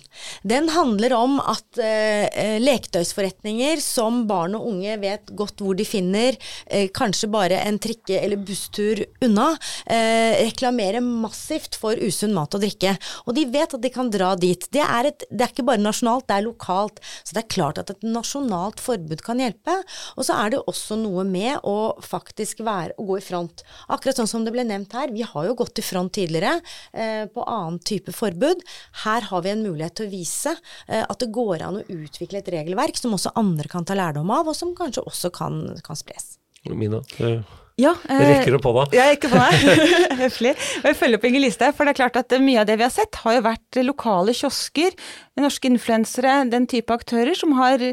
Den 0.49 0.71
handler 0.73 1.13
om 1.17 1.37
at 1.43 1.81
eh, 1.83 2.57
leketøysforretninger 2.63 3.83
som 3.85 4.23
barn 4.31 4.57
og 4.57 4.69
unge 4.71 4.97
vet 5.03 5.33
godt 5.37 5.61
hvor 5.63 5.77
de 5.77 5.85
finner, 5.89 6.39
eh, 6.67 6.89
kanskje 6.95 7.31
bare 7.33 7.61
en 7.67 7.79
trikke- 7.83 8.21
eller 8.23 8.41
busstur 8.41 9.03
unna, 9.25 9.51
eh, 9.87 10.41
reklamerer 10.49 11.05
massivt 11.05 11.77
for 11.79 12.01
usunn 12.01 12.33
mat 12.37 12.57
og 12.57 12.65
drikke. 12.65 12.97
Og 13.27 13.37
de 13.37 13.45
vet 13.53 13.77
at 13.77 13.85
de 13.85 13.93
kan 13.93 14.09
dra 14.11 14.35
dit. 14.39 14.69
Det 14.73 14.85
er, 14.85 15.11
et, 15.13 15.27
det 15.31 15.45
er 15.45 15.53
ikke 15.53 15.69
bare 15.69 15.85
nasjonalt, 15.85 16.27
det 16.31 16.39
er 16.39 16.49
lokalt. 16.49 17.03
Så 17.23 17.37
det 17.37 17.45
er 17.45 17.53
klart 17.53 17.83
at 17.83 17.93
et 17.93 18.09
nasjonalt 18.09 18.81
forbud 18.81 19.23
kan 19.27 19.43
hjelpe. 19.43 19.77
Og 20.17 20.25
så 20.25 20.39
er 20.39 20.55
det 20.55 20.65
også 20.65 20.97
noe 21.01 21.27
med 21.29 21.61
å 21.69 21.93
faktisk 22.05 22.65
være, 22.65 22.97
å 22.99 23.07
gå 23.13 23.21
i 23.21 23.25
front. 23.25 23.65
Akkurat 23.93 24.17
sånn 24.19 24.31
som 24.31 24.47
det 24.47 24.55
ble 24.57 24.65
nevnt 24.65 24.97
her, 24.97 25.13
vi 25.13 25.27
har 25.27 25.49
jo 25.51 25.57
gått 25.59 25.83
i 25.83 25.85
front 25.85 26.15
tidligere 26.17 26.38
tidligere 26.39 26.61
eh, 26.93 27.27
på 27.29 27.45
annen 27.45 27.79
type 27.79 28.13
forbud. 28.13 28.63
Her 29.05 29.29
har 29.31 29.43
vi 29.43 29.51
en 29.51 29.63
mulighet 29.63 29.99
til 29.99 30.09
å 30.09 30.13
vise 30.13 30.55
eh, 30.89 31.05
at 31.05 31.19
det 31.21 31.31
går 31.35 31.63
an 31.67 31.81
å 31.81 31.87
utvikle 31.87 32.43
et 32.43 32.53
regelverk 32.53 32.97
som 32.99 33.15
også 33.15 33.35
andre 33.37 33.69
kan 33.69 33.85
ta 33.85 33.97
lærdom 33.99 34.31
av, 34.31 34.49
og 34.49 34.57
som 34.57 34.75
kanskje 34.77 35.07
også 35.07 35.31
kan, 35.35 35.63
kan 35.85 35.99
spres. 35.99 36.37
Mina, 36.69 37.01
det 37.17 37.41
ja, 37.79 37.93
eh, 38.11 38.19
rekker 38.19 38.57
du 38.57 38.59
på 38.59 38.73
da 38.75 38.89
Ja, 38.91 39.05
jeg 39.07 39.21
rekker 39.21 39.31
på 39.31 39.39
meg. 39.39 39.83
Høflig. 40.25 40.53
Og 40.81 40.89
jeg 40.91 40.97
følger 40.99 41.21
opp 41.21 41.27
Inger 41.29 41.45
Listhaug, 41.45 41.77
for 41.79 41.87
det 41.87 41.93
er 41.93 41.99
klart 42.01 42.19
at 42.19 42.35
mye 42.43 42.65
av 42.65 42.67
det 42.67 42.75
vi 42.81 42.83
har 42.83 42.91
sett, 42.91 43.21
har 43.23 43.37
jo 43.37 43.45
vært 43.47 43.79
lokale 43.87 44.35
kiosker, 44.35 44.97
norske 45.39 45.71
influensere, 45.71 46.41
den 46.51 46.67
type 46.67 46.91
aktører 46.91 47.39
som 47.39 47.55
har 47.61 47.85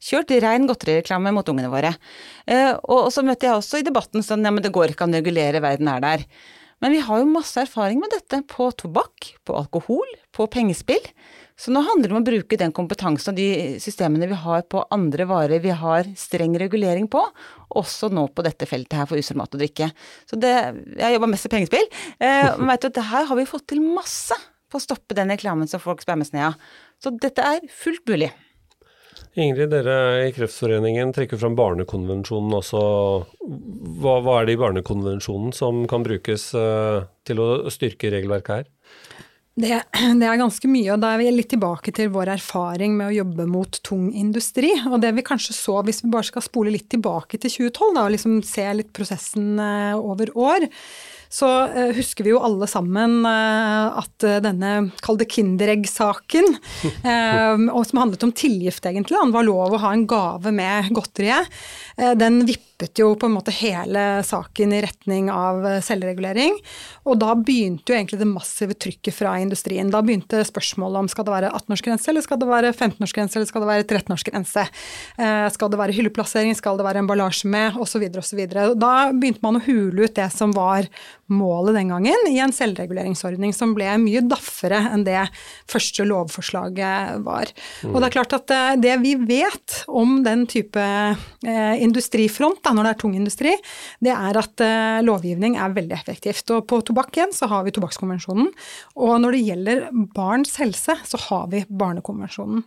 kjørt 0.00 0.32
rein 0.40 0.64
godterireklame 0.70 1.34
mot 1.36 1.52
ungene 1.52 1.68
våre. 1.68 1.92
Eh, 2.48 2.72
og, 2.88 3.12
så 3.12 3.20
møtte 3.26 3.50
jeg 3.50 3.60
også 3.60 3.82
i 3.82 3.84
debatten 3.84 4.24
sånn 4.24 4.48
ja, 4.48 4.54
men 4.54 4.64
det 4.64 4.72
går 4.72 4.94
ikke 4.94 5.04
an 5.04 5.12
å 5.12 5.20
regulere, 5.20 5.60
verden 5.64 5.92
er 5.92 6.08
der. 6.08 6.24
Men 6.84 6.92
vi 6.92 7.00
har 7.00 7.22
jo 7.22 7.30
masse 7.32 7.56
erfaring 7.62 7.96
med 7.96 8.12
dette 8.12 8.42
på 8.44 8.66
tobakk, 8.76 9.30
på 9.48 9.54
alkohol, 9.56 10.10
på 10.36 10.44
pengespill. 10.52 11.00
Så 11.56 11.72
nå 11.72 11.80
handler 11.86 12.10
det 12.10 12.12
om 12.12 12.20
å 12.20 12.26
bruke 12.26 12.58
den 12.60 12.74
kompetansen 12.76 13.32
og 13.32 13.38
de 13.38 13.78
systemene 13.80 14.28
vi 14.28 14.36
har 14.36 14.66
på 14.68 14.82
andre 14.92 15.24
varer 15.30 15.62
vi 15.64 15.72
har 15.72 16.10
streng 16.18 16.58
regulering 16.60 17.08
på, 17.08 17.22
også 17.72 18.10
nå 18.12 18.26
på 18.36 18.44
dette 18.44 18.68
feltet 18.68 18.98
her 19.00 19.08
for 19.08 19.16
usunn 19.16 19.40
mat 19.40 19.56
og 19.56 19.64
drikke. 19.64 19.88
Så 20.28 20.36
det, 20.36 20.52
Jeg 20.98 21.16
jobber 21.16 21.32
mest 21.32 21.48
med 21.48 21.56
pengespill, 21.56 21.88
eh, 22.20 22.52
men 22.58 22.74
vet 22.74 22.84
du 22.84 22.90
at 22.92 23.04
her 23.14 23.30
har 23.32 23.40
vi 23.40 23.48
fått 23.48 23.68
til 23.72 23.80
masse 23.80 24.36
på 24.68 24.76
å 24.76 24.84
stoppe 24.84 25.16
den 25.16 25.32
reklamen 25.32 25.70
som 25.70 25.80
folk 25.80 26.04
spammes 26.04 26.34
ned 26.36 26.50
av. 26.50 26.60
Så 27.00 27.16
dette 27.16 27.40
er 27.40 27.64
fullt 27.72 28.04
mulig. 28.12 28.28
Ingrid, 29.34 29.72
dere 29.72 30.28
i 30.28 30.32
Kreftforeningen 30.34 31.10
trekker 31.14 31.40
fram 31.40 31.56
Barnekonvensjonen 31.58 32.54
også. 32.60 32.82
Hva, 33.42 34.20
hva, 34.22 34.36
er 34.40 34.46
det 34.46 34.54
i 34.54 34.60
Barnekonvensjonen 34.60 35.54
som 35.56 35.82
kan 35.90 36.06
brukes 36.06 36.52
uh, 36.54 37.02
til 37.26 37.42
å 37.42 37.48
styrke 37.74 38.12
regelverket 38.14 38.60
her? 38.60 38.68
Det, 39.54 39.70
det, 40.20 40.26
er 40.26 40.38
ganske 40.38 40.70
mye, 40.70 40.92
og 40.94 41.02
da 41.02 41.14
er 41.14 41.22
vi 41.22 41.32
litt 41.34 41.50
tilbake 41.54 41.94
til 41.94 42.12
vår 42.14 42.34
erfaring 42.36 42.96
med 42.98 43.10
å 43.10 43.16
jobbe 43.20 43.48
mot 43.50 43.80
tung 43.86 44.08
industri. 44.14 44.70
Og 44.90 45.00
det 45.02 45.14
vi 45.18 45.26
kanskje 45.26 45.56
så, 45.56 45.80
hvis 45.86 46.04
vi 46.04 46.12
bare 46.14 46.30
skal 46.30 46.46
spole 46.46 46.74
litt 46.74 46.88
tilbake 46.94 47.38
til 47.38 47.58
2012 47.70 47.90
da, 47.98 48.06
og 48.06 48.14
liksom 48.14 48.38
se 48.46 48.68
litt 48.78 48.94
prosessen 48.94 49.58
uh, 49.58 49.98
over 49.98 50.30
år, 50.38 50.70
så 51.32 51.48
uh, 51.70 51.90
husker 51.96 52.26
vi 52.26 52.32
jo 52.34 52.42
alle 52.44 52.66
sammen 52.70 53.20
uh, 53.26 54.00
at 54.00 54.26
uh, 54.26 54.38
denne, 54.44 54.90
kall 55.04 55.18
det 55.20 55.28
Kinderegg-saken, 55.32 56.56
som 57.84 58.00
handlet 58.00 58.24
om 58.26 58.32
tilgift, 58.34 58.84
egentlig, 58.88 59.18
han 59.20 59.32
var 59.34 59.46
lov 59.46 59.74
å 59.74 59.80
ha 59.82 59.92
en 59.94 60.06
gave 60.08 60.50
med 60.54 60.88
godteriet, 60.94 61.50
den 62.18 62.40
vippet 62.48 62.98
jo 62.98 63.12
på 63.18 63.28
en 63.28 63.34
måte 63.36 63.52
hele 63.54 64.22
saken 64.26 64.72
i 64.74 64.80
retning 64.82 65.28
av 65.32 65.62
selvregulering. 65.84 66.56
Og 67.06 67.18
da 67.20 67.34
begynte 67.38 67.92
jo 67.92 67.98
egentlig 67.98 68.18
det 68.20 68.28
massive 68.28 68.76
trykket 68.80 69.14
fra 69.14 69.36
industrien. 69.42 69.92
Da 69.92 70.02
begynte 70.04 70.42
spørsmålet 70.46 71.04
om 71.04 71.10
skal 71.12 71.28
det 71.28 71.34
være 71.36 71.52
18-årsgrense, 71.60 72.10
eller 72.10 72.26
skal 72.26 72.40
det 72.40 72.50
være 72.50 72.72
15-årsgrense, 72.72 73.38
eller 73.38 73.50
skal 73.50 73.64
det 73.64 73.70
være 73.70 73.86
13-årsgrense? 73.86 74.66
Skal 75.54 75.72
det 75.72 75.80
være 75.80 75.96
hylleplassering, 75.98 76.56
skal 76.58 76.80
det 76.80 76.88
være 76.88 77.04
emballasje 77.04 77.50
med, 77.50 77.78
osv., 77.80 78.08
osv. 78.20 78.42
Da 78.80 78.94
begynte 79.12 79.44
man 79.44 79.60
å 79.60 79.64
hule 79.68 80.08
ut 80.08 80.16
det 80.18 80.30
som 80.34 80.54
var 80.56 80.88
målet 81.32 81.74
den 81.78 81.88
gangen, 81.88 82.26
i 82.28 82.38
en 82.42 82.52
selvreguleringsordning 82.52 83.54
som 83.56 83.72
ble 83.76 83.88
mye 84.02 84.20
daffere 84.28 84.80
enn 84.92 85.06
det 85.06 85.22
første 85.70 86.04
lovforslaget 86.06 87.22
var. 87.24 87.50
Mm. 87.82 87.92
Og 87.92 87.96
det 88.00 88.08
er 88.08 88.14
klart 88.16 88.36
at 88.36 88.54
eh, 88.54 88.72
det 88.82 88.96
vi 89.02 89.14
vet 89.16 89.78
om 89.88 90.18
den 90.26 90.44
type 90.50 90.80
eh, 90.84 91.74
industrifront, 91.82 92.60
da, 92.64 92.74
når 92.76 92.88
det 92.88 92.92
er 92.92 93.00
tung 93.04 93.14
industri, 93.16 93.54
det 94.04 94.12
er 94.12 94.40
at 94.40 94.64
eh, 94.64 95.00
lovgivning 95.06 95.56
er 95.60 95.76
veldig 95.76 95.96
effektivt. 95.96 96.44
Og 96.54 96.66
på 96.70 96.82
tobakk 96.90 97.16
igjen 97.16 97.34
så 97.36 97.48
har 97.52 97.64
vi 97.64 97.74
tobakkskonvensjonen. 97.74 98.50
Og 99.00 99.14
når 99.24 99.36
det 99.38 99.44
gjelder 99.48 99.84
barns 100.16 100.58
helse, 100.60 100.98
så 101.08 101.22
har 101.28 101.48
vi 101.54 101.64
barnekonvensjonen. 101.68 102.64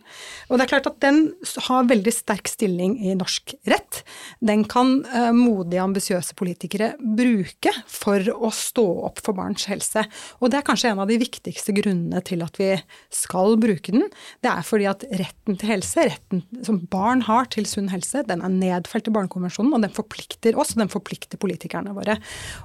Og 0.48 0.58
det 0.58 0.66
er 0.66 0.72
klart 0.74 0.90
at 0.90 1.00
den 1.04 1.22
har 1.68 1.88
veldig 1.88 2.14
sterk 2.14 2.50
stilling 2.50 2.98
i 3.06 3.14
norsk 3.18 3.54
rett. 3.70 4.02
Den 4.42 4.64
kan 4.68 4.98
modige, 5.36 5.82
ambisiøse 5.82 6.34
politikere 6.38 6.92
bruke 6.98 7.72
for 7.90 8.24
å 8.34 8.47
å 8.48 8.54
stå 8.54 8.84
opp 9.08 9.20
for 9.24 9.36
barns 9.36 9.66
helse. 9.70 10.04
Og 10.40 10.50
det 10.50 10.60
er 10.60 10.66
kanskje 10.66 10.92
en 10.92 11.02
av 11.02 11.10
de 11.10 11.18
viktigste 11.20 11.74
grunnene 11.76 12.22
til 12.26 12.42
at 12.44 12.58
vi 12.60 12.72
skal 13.14 13.58
bruke 13.60 13.94
den. 13.94 14.06
Det 14.44 14.50
er 14.50 14.66
fordi 14.66 14.88
at 14.90 15.04
retten 15.08 15.58
til 15.60 15.72
helse, 15.72 16.06
retten 16.10 16.42
som 16.66 16.80
barn 16.90 17.24
har 17.28 17.50
til 17.52 17.68
sunn 17.68 17.90
helse, 17.92 18.24
den 18.28 18.42
er 18.44 18.54
nedfelt 18.54 19.10
i 19.10 19.14
Barnekonvensjonen, 19.14 19.74
og 19.76 19.84
den 19.84 19.94
forplikter 19.94 20.58
oss, 20.58 20.74
og 20.74 20.82
den 20.82 20.92
forplikter 20.92 21.40
politikerne 21.40 21.94
våre. 21.96 22.18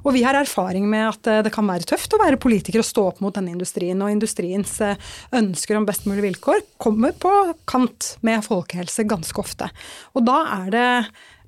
Og 0.04 0.16
vi 0.18 0.26
har 0.26 0.38
erfaring 0.40 0.88
med 0.92 1.08
at 1.12 1.32
eh, 1.32 1.44
det 1.46 1.54
kan 1.56 1.70
være 1.70 1.88
tøft 1.94 2.16
å 2.16 2.22
være 2.24 2.42
politiker 2.42 2.84
og 2.84 2.90
stå 2.90 3.08
opp 3.12 3.22
mot 3.24 3.36
denne 3.36 3.54
industrien, 3.54 4.02
og 4.02 4.14
industriens 4.14 4.80
eh, 4.84 5.14
ønsker 5.36 5.80
om 5.80 5.88
best 5.90 6.08
mulig 6.10 6.26
vilkår 6.30 6.66
kommer 6.82 7.14
på 7.16 7.32
kant 7.70 8.16
med 8.26 8.44
folkehelse 8.46 9.08
ganske 9.10 9.44
ofte. 9.44 9.70
Og 10.18 10.26
da 10.28 10.40
er 10.64 10.74
det 10.74 10.90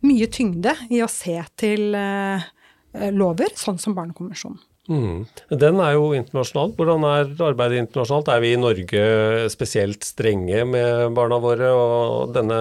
mye 0.05 0.27
tyngde 0.29 0.75
i 0.93 0.99
å 1.01 1.09
se 1.09 1.39
til 1.57 1.95
Eh, 1.95 2.43
lover, 3.15 3.51
sånn 3.59 3.81
som 3.81 3.95
Barnekonvensjonen. 3.97 4.61
Mm. 4.85 5.23
Den 5.49 5.79
er 5.81 5.95
jo 5.95 6.11
internasjonal. 6.13 6.75
Hvordan 6.77 7.05
er 7.09 7.31
arbeidet 7.47 7.81
internasjonalt? 7.81 8.29
Er 8.29 8.43
vi 8.43 8.51
i 8.53 8.59
Norge 8.61 9.05
spesielt 9.49 10.05
strenge 10.05 10.61
med 10.69 11.15
barna 11.17 11.39
våre 11.41 11.71
og 11.73 12.35
denne 12.35 12.59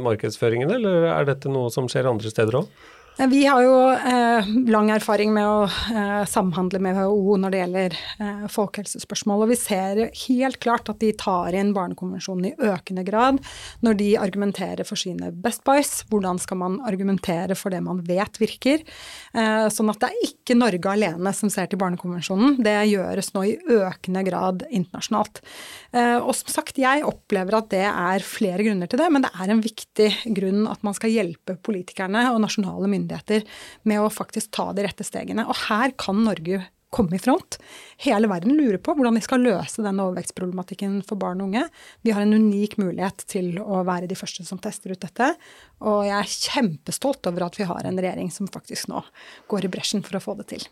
markedsføringen, 0.00 0.72
eller 0.78 1.10
er 1.12 1.28
dette 1.28 1.52
noe 1.52 1.68
som 1.74 1.90
skjer 1.92 2.08
andre 2.08 2.32
steder 2.32 2.62
òg? 2.62 2.70
Vi 3.16 3.46
har 3.46 3.62
jo 3.64 3.76
eh, 3.92 4.48
lang 4.68 4.90
erfaring 4.92 5.30
med 5.32 5.46
å 5.48 5.62
eh, 5.64 6.24
samhandle 6.28 6.76
med 6.84 6.98
WHO 6.98 7.38
når 7.40 7.54
det 7.54 7.60
gjelder 7.62 7.94
eh, 8.20 8.42
folkehelsespørsmål. 8.52 9.46
Og 9.46 9.52
vi 9.54 9.56
ser 9.56 10.00
helt 10.26 10.58
klart 10.60 10.90
at 10.92 11.00
de 11.00 11.14
tar 11.16 11.56
inn 11.56 11.72
Barnekonvensjonen 11.76 12.50
i 12.50 12.68
økende 12.68 13.06
grad 13.08 13.40
når 13.86 13.96
de 14.02 14.10
argumenterer 14.20 14.84
for 14.84 15.00
sine 15.00 15.30
Best 15.32 15.64
Buys. 15.64 16.02
Hvordan 16.10 16.36
skal 16.42 16.60
man 16.60 16.76
argumentere 16.84 17.56
for 17.56 17.72
det 17.72 17.80
man 17.86 18.02
vet 18.04 18.36
virker? 18.36 18.84
Eh, 19.32 19.64
sånn 19.72 19.94
at 19.94 20.04
det 20.04 20.12
er 20.12 20.28
ikke 20.28 20.58
Norge 20.60 20.92
alene 20.92 21.32
som 21.40 21.48
ser 21.52 21.72
til 21.72 21.80
Barnekonvensjonen. 21.80 22.60
Det 22.60 22.76
gjøres 22.92 23.32
nå 23.32 23.46
i 23.48 23.56
økende 23.78 24.26
grad 24.28 24.66
internasjonalt. 24.68 25.40
Eh, 25.96 26.18
og 26.20 26.34
som 26.36 26.52
sagt, 26.52 26.76
jeg 26.80 27.04
opplever 27.08 27.56
at 27.56 27.70
det 27.72 27.84
er 27.88 28.24
flere 28.26 28.64
grunner 28.66 28.90
til 28.90 29.00
det, 29.00 29.08
men 29.12 29.24
det 29.24 29.32
er 29.32 29.52
en 29.52 29.62
viktig 29.64 30.08
grunn 30.36 30.66
at 30.68 30.82
man 30.84 30.96
skal 30.96 31.14
hjelpe 31.14 31.56
politikerne 31.64 32.26
og 32.34 32.42
nasjonale 32.44 32.90
myndigheter 32.92 33.46
med 33.88 34.02
å 34.02 34.12
faktisk 34.12 34.52
ta 34.56 34.68
de 34.76 34.84
rette 34.84 35.06
stegene. 35.06 35.46
Og 35.48 35.56
her 35.68 35.94
kan 35.96 36.20
Norge 36.26 36.66
komme 36.94 37.16
i 37.16 37.20
front. 37.20 37.58
Hele 38.04 38.28
verden 38.30 38.56
lurer 38.56 38.78
på 38.82 38.94
hvordan 38.96 39.16
vi 39.16 39.24
skal 39.24 39.42
løse 39.44 39.82
denne 39.84 40.04
overvekstproblematikken 40.06 41.00
for 41.06 41.18
barn 41.20 41.42
og 41.42 41.50
unge. 41.50 41.64
Vi 42.06 42.12
har 42.14 42.24
en 42.24 42.36
unik 42.36 42.76
mulighet 42.80 43.24
til 43.30 43.56
å 43.60 43.82
være 43.86 44.08
de 44.10 44.18
første 44.18 44.46
som 44.46 44.60
tester 44.62 44.94
ut 44.94 45.02
dette. 45.02 45.32
Og 45.84 46.06
jeg 46.06 46.16
er 46.16 46.30
kjempestolt 46.32 47.28
over 47.28 47.46
at 47.48 47.58
vi 47.58 47.66
har 47.68 47.88
en 47.88 48.00
regjering 48.00 48.30
som 48.32 48.48
faktisk 48.48 48.88
nå 48.92 49.02
går 49.50 49.66
i 49.66 49.72
bresjen 49.72 50.04
for 50.06 50.18
å 50.18 50.22
få 50.22 50.36
det 50.40 50.48
til. 50.54 50.64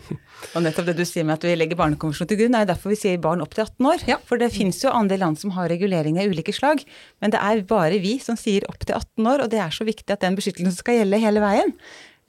og 0.54 0.62
nettopp 0.66 0.90
det 0.90 0.98
du 1.00 1.04
sier 1.08 1.26
med 1.26 1.38
at 1.38 1.48
vi 1.48 1.56
legger 1.56 1.80
Barnekonvensjonen 1.80 2.30
til 2.30 2.42
grunn, 2.44 2.58
er 2.58 2.68
derfor 2.70 2.94
vi 2.94 3.00
sier 3.00 3.22
barn 3.22 3.42
opp 3.44 3.56
til 3.56 3.66
18 3.66 3.90
år. 3.90 4.08
Ja. 4.10 4.20
For 4.28 4.40
det 4.40 4.52
finnes 4.54 4.82
jo 4.84 4.94
andre 4.94 5.18
land 5.20 5.40
som 5.40 5.54
har 5.56 5.70
reguleringer 5.72 6.26
av 6.26 6.34
ulike 6.34 6.54
slag. 6.54 6.84
Men 7.24 7.34
det 7.34 7.42
er 7.42 7.66
bare 7.68 8.02
vi 8.04 8.18
som 8.22 8.38
sier 8.38 8.66
opp 8.70 8.84
til 8.84 8.96
18 8.98 9.32
år, 9.32 9.46
og 9.46 9.54
det 9.54 9.62
er 9.64 9.74
så 9.74 9.86
viktig 9.88 10.12
at 10.12 10.22
den 10.22 10.38
beskyttelsen 10.38 10.76
skal 10.76 11.00
gjelde 11.00 11.22
hele 11.24 11.42
veien. 11.42 11.74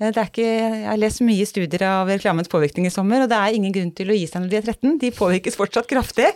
Eh, 0.01 0.11
det 0.11 0.19
er 0.19 0.29
ikke, 0.29 0.45
jeg 0.45 0.87
har 0.89 0.99
lest 0.99 1.21
mye 1.23 1.47
studier 1.47 1.85
av 1.87 2.09
reklamens 2.11 2.51
påvirkning 2.51 2.89
i 2.89 2.93
sommer, 2.93 3.23
og 3.23 3.31
det 3.31 3.37
er 3.39 3.55
ingen 3.55 3.73
grunn 3.75 3.93
til 3.95 4.11
å 4.11 4.17
gi 4.17 4.25
seg 4.27 4.43
når 4.43 4.51
de 4.51 4.59
er 4.59 4.67
13. 4.73 4.97
De 5.01 5.11
påvirkes 5.15 5.57
fortsatt 5.59 5.87
kraftig. 5.89 6.27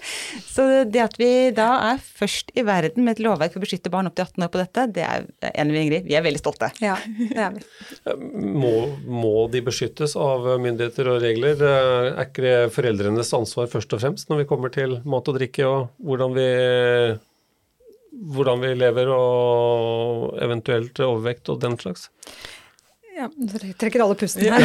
Så 0.47 0.67
det 0.87 1.03
at 1.03 1.17
vi 1.19 1.31
da 1.55 1.69
er 1.91 1.99
først 1.99 2.53
i 2.55 2.63
verden 2.67 3.03
med 3.05 3.17
et 3.17 3.23
lovverk 3.25 3.53
for 3.53 3.61
å 3.61 3.65
beskytte 3.65 3.91
barn 3.91 4.07
opp 4.07 4.15
til 4.15 4.27
18 4.27 4.47
år 4.47 4.53
på 4.53 4.61
dette, 4.61 4.85
det 4.95 5.05
er 5.05 5.27
enig 5.51 5.75
med 5.75 5.81
Ingrid, 5.83 6.07
vi 6.07 6.17
er 6.17 6.25
veldig 6.25 6.41
stolte. 6.41 6.71
Ja, 6.83 6.95
det 7.19 7.39
er 7.39 7.57
vi. 7.57 7.65
Må, 8.39 8.73
må 9.03 9.47
de 9.51 9.63
beskyttes 9.65 10.15
av 10.19 10.47
myndigheter 10.61 11.11
og 11.11 11.23
regler? 11.23 11.59
Er 11.59 12.21
ikke 12.25 12.45
det 12.45 12.57
foreldrenes 12.75 13.33
ansvar 13.35 13.67
først 13.71 13.95
og 13.95 14.03
fremst 14.03 14.31
når 14.31 14.43
vi 14.43 14.49
kommer 14.49 14.71
til 14.73 15.01
mat 15.09 15.27
og 15.27 15.35
drikke 15.39 15.67
og 15.67 15.89
hvordan 16.05 16.37
vi 16.37 16.47
hvordan 18.09 18.63
vi 18.63 18.71
lever 18.75 19.11
og 19.13 20.39
eventuelt 20.43 20.97
overvekt 21.05 21.51
og 21.53 21.59
den 21.61 21.77
slags? 21.79 22.09
Ja, 23.19 23.27
jeg 23.35 23.73
trekker 23.75 23.99
alle 23.99 24.15
pusten 24.15 24.45
her. 24.47 24.63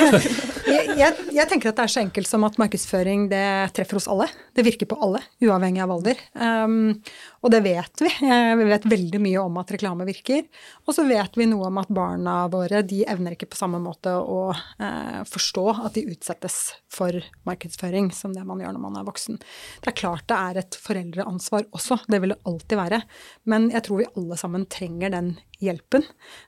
jeg, 0.74 0.96
jeg, 0.98 1.14
jeg, 1.32 1.46
tenker 1.48 1.70
at 1.70 1.78
det 1.78 1.84
er 1.86 1.92
så 1.94 2.02
enkelt 2.02 2.28
som 2.28 2.44
at 2.44 2.58
markedsføring 2.60 3.22
det 3.30 3.44
treffer 3.76 3.96
hos 3.96 4.08
alle. 4.10 4.26
Det 4.52 4.66
virker 4.66 4.90
på 4.90 4.98
alle, 5.00 5.22
uavhengig 5.40 5.80
av 5.80 5.94
alder. 5.94 6.20
Um, 6.36 6.98
og 7.40 7.52
det 7.52 7.62
vet 7.64 8.02
vi. 8.04 8.10
Vi 8.20 8.64
vet 8.68 8.86
veldig 8.88 9.20
mye 9.24 9.40
om 9.40 9.56
at 9.60 9.70
reklame 9.72 10.04
virker. 10.08 10.44
Og 10.84 10.92
så 10.92 11.06
vet 11.08 11.38
vi 11.40 11.46
noe 11.48 11.70
om 11.70 11.78
at 11.80 11.92
barna 11.92 12.34
våre 12.52 12.82
de 12.84 13.00
evner 13.08 13.36
ikke 13.36 13.48
på 13.52 13.60
samme 13.60 13.80
måte 13.80 14.12
å 14.12 14.50
eh, 14.52 15.22
forstå 15.28 15.64
at 15.86 15.96
de 15.96 16.04
utsettes 16.12 16.58
for 16.92 17.16
markedsføring 17.48 18.10
som 18.12 18.34
det 18.36 18.44
man 18.44 18.60
gjør 18.60 18.74
når 18.76 18.84
man 18.84 18.98
er 19.00 19.06
voksen. 19.08 19.40
Det 19.80 19.92
er 19.92 19.96
klart 20.02 20.26
det 20.28 20.36
er 20.36 20.60
et 20.60 20.76
foreldreansvar 20.84 21.70
også, 21.76 22.02
det 22.12 22.20
vil 22.20 22.34
det 22.34 22.40
alltid 22.50 22.80
være. 22.82 23.00
Men 23.48 23.70
jeg 23.72 23.86
tror 23.86 24.02
vi 24.02 24.10
alle 24.12 24.40
sammen 24.40 24.68
trenger 24.68 25.14
den 25.16 25.32
hjelpen 25.60 26.04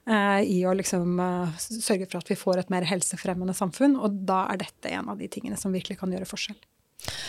eh, 0.08 0.42
i 0.44 0.60
å 0.68 0.74
liksom 0.76 1.16
eh, 1.24 1.56
sørge 1.62 2.10
for 2.10 2.20
at 2.20 2.34
vi 2.34 2.38
får 2.38 2.62
et 2.62 2.74
mer 2.74 2.84
helsefremmende 2.88 3.56
samfunn. 3.56 3.96
Og 3.96 4.22
da 4.28 4.44
er 4.52 4.60
dette 4.66 4.92
en 4.92 5.08
av 5.12 5.20
de 5.20 5.30
tingene 5.32 5.56
som 5.60 5.72
virkelig 5.72 6.00
kan 6.02 6.12
gjøre 6.12 6.28
forskjell. 6.28 6.60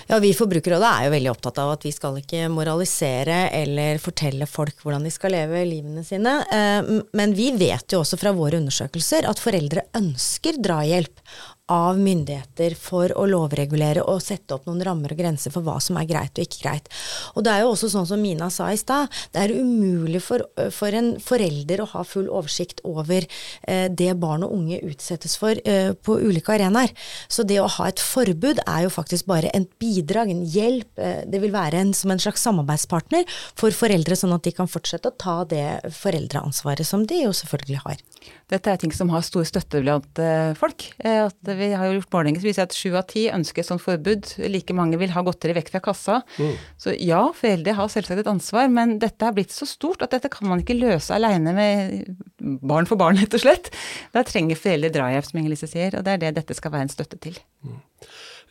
Ja, 0.08 0.20
Vi 0.20 0.34
Forbrukerrådet 0.36 0.90
er 0.90 1.06
jo 1.08 1.14
veldig 1.14 1.32
opptatt 1.32 1.60
av 1.64 1.74
at 1.74 1.86
vi 1.88 1.94
skal 1.96 2.20
ikke 2.20 2.50
moralisere 2.52 3.48
eller 3.56 4.02
fortelle 4.04 4.48
folk 4.50 4.84
hvordan 4.84 5.08
de 5.08 5.14
skal 5.14 5.34
leve 5.36 5.64
livene 5.68 6.04
sine. 6.06 6.36
Eh, 6.54 6.92
men 7.18 7.36
vi 7.38 7.50
vet 7.58 7.96
jo 7.96 8.04
også 8.04 8.20
fra 8.22 8.36
våre 8.36 8.60
undersøkelser 8.62 9.28
at 9.30 9.42
foreldre 9.42 9.88
ønsker 9.98 10.60
drahjelp 10.62 11.24
av 11.72 11.96
myndigheter 11.96 12.74
for 12.76 13.14
å 13.16 13.24
lovregulere 13.30 14.04
og 14.04 14.20
sette 14.24 14.52
opp 14.52 14.66
noen 14.68 14.82
rammer 14.84 15.14
og 15.14 15.20
grenser 15.22 15.54
for 15.54 15.64
hva 15.64 15.78
som 15.84 15.96
er 15.96 16.10
greit 16.10 16.36
og 16.36 16.44
ikke 16.44 16.60
greit. 16.66 16.90
Og 17.38 17.46
det 17.46 17.54
er 17.54 17.64
jo 17.64 17.70
også 17.72 17.88
sånn 17.94 18.08
som 18.10 18.20
Mina 18.24 18.50
sa 18.52 18.68
i 18.72 18.80
stad, 18.80 19.08
det 19.32 19.46
er 19.46 19.54
umulig 19.56 20.20
for, 20.26 20.44
for, 20.76 20.92
en 20.92 21.14
forelder 21.24 21.84
å 21.84 21.88
ha 21.94 22.04
full 22.08 22.28
oversikt 22.28 22.84
over 22.88 23.24
eh, 23.24 23.88
det 23.88 24.12
barn 24.20 24.44
og 24.44 24.52
unge 24.58 24.82
utsettes 24.84 25.38
for 25.40 25.56
eh, 25.64 25.94
på 25.96 26.18
ulike 26.20 26.52
arenaer. 26.52 26.92
Så 27.32 27.48
det 27.48 27.62
å 27.64 27.70
ha 27.78 27.88
et 27.88 28.04
forbud 28.04 28.60
er 28.66 28.84
jo 28.84 28.92
faktisk 28.92 29.30
bare 29.32 29.52
en 29.56 29.68
bidrag, 29.80 30.34
en 30.34 30.44
hjelp. 30.44 30.92
Eh, 31.00 31.24
det 31.32 31.40
vil 31.44 31.56
være 31.56 31.80
en, 31.80 31.96
som 31.96 32.12
en 32.12 32.22
slags 32.22 32.44
samarbeidspartner 32.44 33.24
for 33.60 33.72
foreldre, 33.72 34.20
sånn 34.20 34.36
at 34.36 34.44
de 34.44 34.56
kan 34.56 34.72
fortsette 34.72 35.14
å 35.14 35.16
ta 35.16 35.40
det 35.48 35.96
foreldreansvaret 35.96 36.88
som 36.88 37.08
de 37.08 37.24
jo 37.24 37.32
selvfølgelig 37.40 37.86
har. 37.88 38.04
Dette 38.52 38.72
er 38.72 38.80
ting 38.80 38.92
som 38.96 39.12
har 39.16 39.24
stor 39.26 39.48
støtte 39.48 39.80
blant 39.84 40.20
folk. 40.60 40.86
Eh, 41.04 41.24
vi 41.60 41.70
har 41.74 41.88
jo 41.88 41.98
gjort 42.00 42.16
målinger 42.16 42.42
som 42.42 42.50
viser 42.50 42.68
at 42.68 42.76
sju 42.78 42.94
av 43.00 43.08
ti 43.12 43.26
ønsker 43.34 43.64
et 43.64 43.70
sånt 43.70 43.84
forbud. 43.84 44.34
Like 44.52 44.76
mange 44.78 45.00
vil 45.02 45.14
ha 45.16 45.24
godteri 45.26 45.56
vekk 45.58 45.74
fra 45.74 45.84
kassa. 45.90 46.20
Mm. 46.38 46.54
Så 46.82 46.96
ja, 46.98 47.22
foreldre 47.38 47.78
har 47.80 47.92
selvsagt 47.94 48.24
et 48.24 48.32
ansvar, 48.32 48.70
men 48.74 48.98
dette 49.04 49.28
er 49.28 49.36
blitt 49.36 49.56
så 49.56 49.68
stort 49.70 50.06
at 50.06 50.16
dette 50.16 50.32
kan 50.34 50.50
man 50.50 50.64
ikke 50.64 50.80
løse 50.80 51.16
aleine 51.16 51.56
med 51.58 52.60
barn 52.62 52.90
for 52.90 53.00
barn, 53.00 53.20
rett 53.22 53.38
og 53.38 53.46
slett. 53.46 53.72
Da 54.16 54.26
trenger 54.28 54.60
foreldre 54.60 54.94
drahjelp, 54.94 55.30
som 55.30 55.42
Inger 55.42 55.56
Lise 55.56 55.72
sier, 55.72 55.98
og 55.98 56.06
det 56.06 56.18
er 56.18 56.24
det 56.28 56.38
dette 56.42 56.58
skal 56.58 56.74
være 56.76 56.88
en 56.90 56.94
støtte 56.94 57.22
til. 57.24 57.40
Mm. 57.64 57.82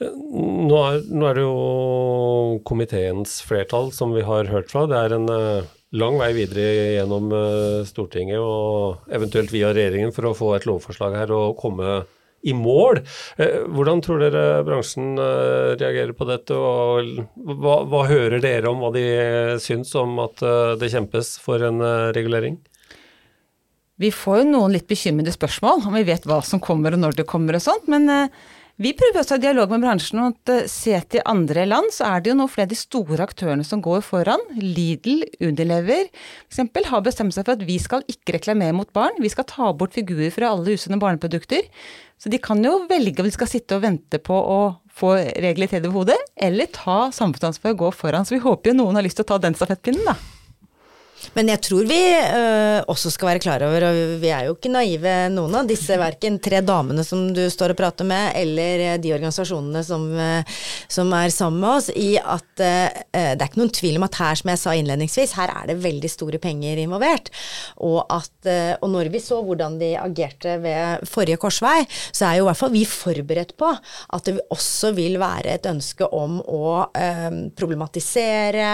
Nå 0.03 0.79
er, 0.81 1.03
nå 1.13 1.29
er, 1.29 1.37
det 1.37 1.45
jo 1.45 2.59
komiteens 2.67 3.39
flertall 3.47 3.93
som 3.95 4.15
vi 4.17 4.25
har 4.27 4.51
hørt 4.51 4.73
fra. 4.73 4.87
Det 4.91 4.99
er 4.99 5.15
en 5.17 5.29
uh, 5.31 5.69
lang 5.99 6.19
vei 6.21 6.33
videre 6.37 6.67
gjennom 6.97 7.29
uh, 7.35 7.85
Stortinget 7.89 8.41
og 8.41 9.13
eventuelt 9.13 9.53
via 9.55 9.73
regjeringen 9.75 10.15
for 10.15 10.31
å 10.31 10.37
få 10.37 10.55
et 10.57 10.67
lovforslag 10.69 11.17
her 11.21 11.35
og 11.37 11.59
komme 11.61 12.03
i 12.43 12.55
mål. 12.57 13.03
Uh, 13.39 13.63
hvordan 13.73 14.03
tror 14.05 14.23
dere 14.23 14.63
bransjen 14.67 15.15
reagerer 15.19 16.15
på 16.17 16.29
dette, 16.29 16.57
og 16.57 17.13
hva, 17.37 17.83
hva, 17.89 18.05
hører 18.11 18.43
dere 18.43 18.71
om 18.71 18.83
hva 18.83 18.93
de 18.95 19.07
syns 19.63 19.95
om 19.99 20.19
at 20.23 20.43
det 20.81 20.91
kjempes 20.93 21.37
for 21.43 21.63
en 21.65 21.83
regulering? 22.17 22.59
Vi 24.01 24.11
får 24.15 24.43
jo 24.43 24.49
noen 24.51 24.75
litt 24.75 24.89
bekymrede 24.91 25.35
spørsmål 25.35 25.87
om 25.87 25.95
vi 25.95 26.07
vet 26.09 26.25
hva 26.27 26.41
som 26.45 26.63
kommer 26.63 26.97
og 26.97 27.03
når 27.03 27.21
det 27.21 27.29
kommer 27.29 27.59
og 27.59 27.63
sånt, 27.63 27.87
men 27.93 28.09
vi 28.83 28.93
prøver 28.99 29.21
også 29.21 29.37
å 29.37 29.39
ha 29.39 29.43
dialog 29.43 29.71
med 29.73 29.85
bransjen. 29.85 30.21
at 30.27 30.53
eh, 30.53 30.69
Se 30.71 30.99
til 31.13 31.23
andre 31.29 31.65
land, 31.69 31.93
så 31.95 32.09
er 32.09 32.23
det 32.23 32.33
jo 32.33 32.37
nå 32.39 32.49
flere 32.51 32.67
av 32.67 32.73
de 32.73 32.79
store 32.79 33.23
aktørene 33.25 33.67
som 33.67 33.83
går 33.85 34.03
foran. 34.07 34.43
Lidl, 34.59 35.23
Unilever 35.43 36.09
f.eks. 36.51 36.89
har 36.91 37.05
bestemt 37.07 37.37
seg 37.37 37.47
for 37.47 37.55
at 37.55 37.67
vi 37.69 37.79
skal 37.83 38.05
ikke 38.11 38.37
reklamere 38.39 38.75
mot 38.77 38.91
barn. 38.95 39.21
Vi 39.23 39.31
skal 39.33 39.47
ta 39.51 39.71
bort 39.77 39.95
figurer 39.95 40.33
fra 40.35 40.51
alle 40.55 40.75
usunne 40.75 41.01
barneprodukter. 41.03 41.69
Så 42.23 42.31
de 42.31 42.39
kan 42.43 42.61
jo 42.63 42.85
velge 42.91 43.23
om 43.23 43.27
de 43.27 43.35
skal 43.35 43.51
sitte 43.51 43.79
og 43.79 43.87
vente 43.87 44.21
på 44.23 44.35
å 44.35 44.61
få 44.93 45.17
regler 45.43 45.71
til 45.71 45.83
over 45.83 46.03
hodet, 46.03 46.21
eller 46.37 46.71
ta 46.71 47.09
samfunnsansvar 47.15 47.75
og 47.75 47.83
gå 47.87 47.97
foran. 48.03 48.27
Så 48.29 48.37
vi 48.37 48.45
håper 48.45 48.71
jo 48.71 48.81
noen 48.83 48.99
har 48.99 49.07
lyst 49.07 49.19
til 49.19 49.27
å 49.27 49.33
ta 49.33 49.41
den 49.43 49.59
stafettpinnen, 49.59 50.07
da. 50.07 50.42
Men 51.33 51.49
jeg 51.49 51.63
tror 51.65 51.87
vi 51.89 51.99
uh, 52.13 52.85
også 52.93 53.13
skal 53.15 53.31
være 53.31 53.43
klar 53.43 53.63
over, 53.65 53.87
og 53.89 54.01
vi 54.21 54.29
er 54.35 54.49
jo 54.49 54.57
ikke 54.57 54.73
naive 54.73 55.15
noen 55.33 55.57
av 55.63 55.69
disse, 55.69 55.97
verken 55.97 56.37
tre 56.43 56.61
damene 56.65 57.05
som 57.07 57.31
du 57.33 57.41
står 57.51 57.73
og 57.73 57.79
prater 57.79 58.07
med, 58.09 58.35
eller 58.37 58.85
øh, 58.91 58.97
de 59.01 59.13
organisasjonene 59.17 59.81
som, 59.87 60.05
uh, 60.13 60.59
som 60.93 61.13
er 61.17 61.33
sammen 61.33 61.63
med 61.63 61.71
oss, 61.71 61.89
i 61.97 62.11
at 62.21 62.51
uh, 62.61 63.01
det 63.13 63.39
er 63.39 63.47
ikke 63.47 63.63
noen 63.63 63.73
tvil 63.73 63.97
om 64.01 64.07
at 64.07 64.19
her, 64.21 64.41
som 64.43 64.53
jeg 64.53 64.61
sa 64.61 64.75
innledningsvis, 64.77 65.33
her 65.39 65.55
er 65.55 65.71
det 65.71 65.79
veldig 65.81 66.11
store 66.13 66.41
penger 66.43 66.83
involvert. 66.85 67.33
Og, 67.81 68.03
at, 68.13 68.51
og 68.83 68.89
når 68.93 69.09
vi 69.13 69.21
så 69.23 69.41
hvordan 69.45 69.79
de 69.81 69.93
agerte 70.01 70.59
ved 70.63 71.07
forrige 71.09 71.41
korsvei, 71.41 71.79
så 72.13 72.29
er 72.29 72.39
jo 72.39 72.45
i 72.45 72.49
hvert 72.51 72.61
fall 72.61 72.73
vi 72.75 72.85
forberedt 72.89 73.55
på 73.61 73.71
at 73.73 74.29
det 74.29 74.37
også 74.53 74.93
vil 74.97 75.17
være 75.23 75.57
et 75.57 75.69
ønske 75.71 76.07
om 76.13 76.39
å 76.43 76.73
problematisere, 77.59 78.69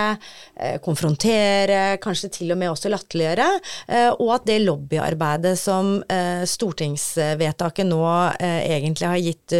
konfrontere, 0.85 1.99
kanskje 2.03 2.33
til 2.39 2.48
og 2.55 2.61
med 2.61 2.73
også 2.73 2.91
latterliggjøre, 2.93 3.49
eh, 3.95 4.11
og 4.15 4.33
at 4.39 4.47
det 4.49 4.59
lobbyarbeidet 4.65 5.55
som 5.61 5.99
eh, 6.13 6.45
stortingsvedtaket 6.49 7.89
nå 7.89 8.03
eh, 8.39 8.61
egentlig 8.79 9.09
har 9.09 9.23
gitt 9.23 9.57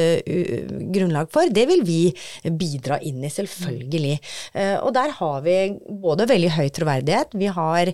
grunnlag 0.95 1.31
for, 1.33 1.49
det 1.53 1.65
vil 1.71 1.85
vi 1.87 2.01
bidra 2.45 2.99
inn 3.05 3.23
i, 3.25 3.31
selvfølgelig. 3.33 4.17
Og 4.85 4.91
der 4.95 5.13
har 5.17 5.41
vi 5.45 5.57
både 6.03 6.27
veldig 6.29 6.51
høy 6.57 6.69
troverdighet, 6.75 7.35
vi 7.39 7.49
har 7.53 7.91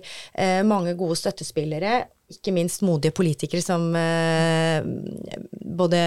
mange 0.67 0.95
gode 0.99 1.17
støttespillere, 1.19 2.03
ikke 2.31 2.53
minst 2.55 2.81
modige 2.85 3.13
politikere 3.13 3.61
som 3.61 3.87
eh, 3.97 4.85
både 5.75 5.99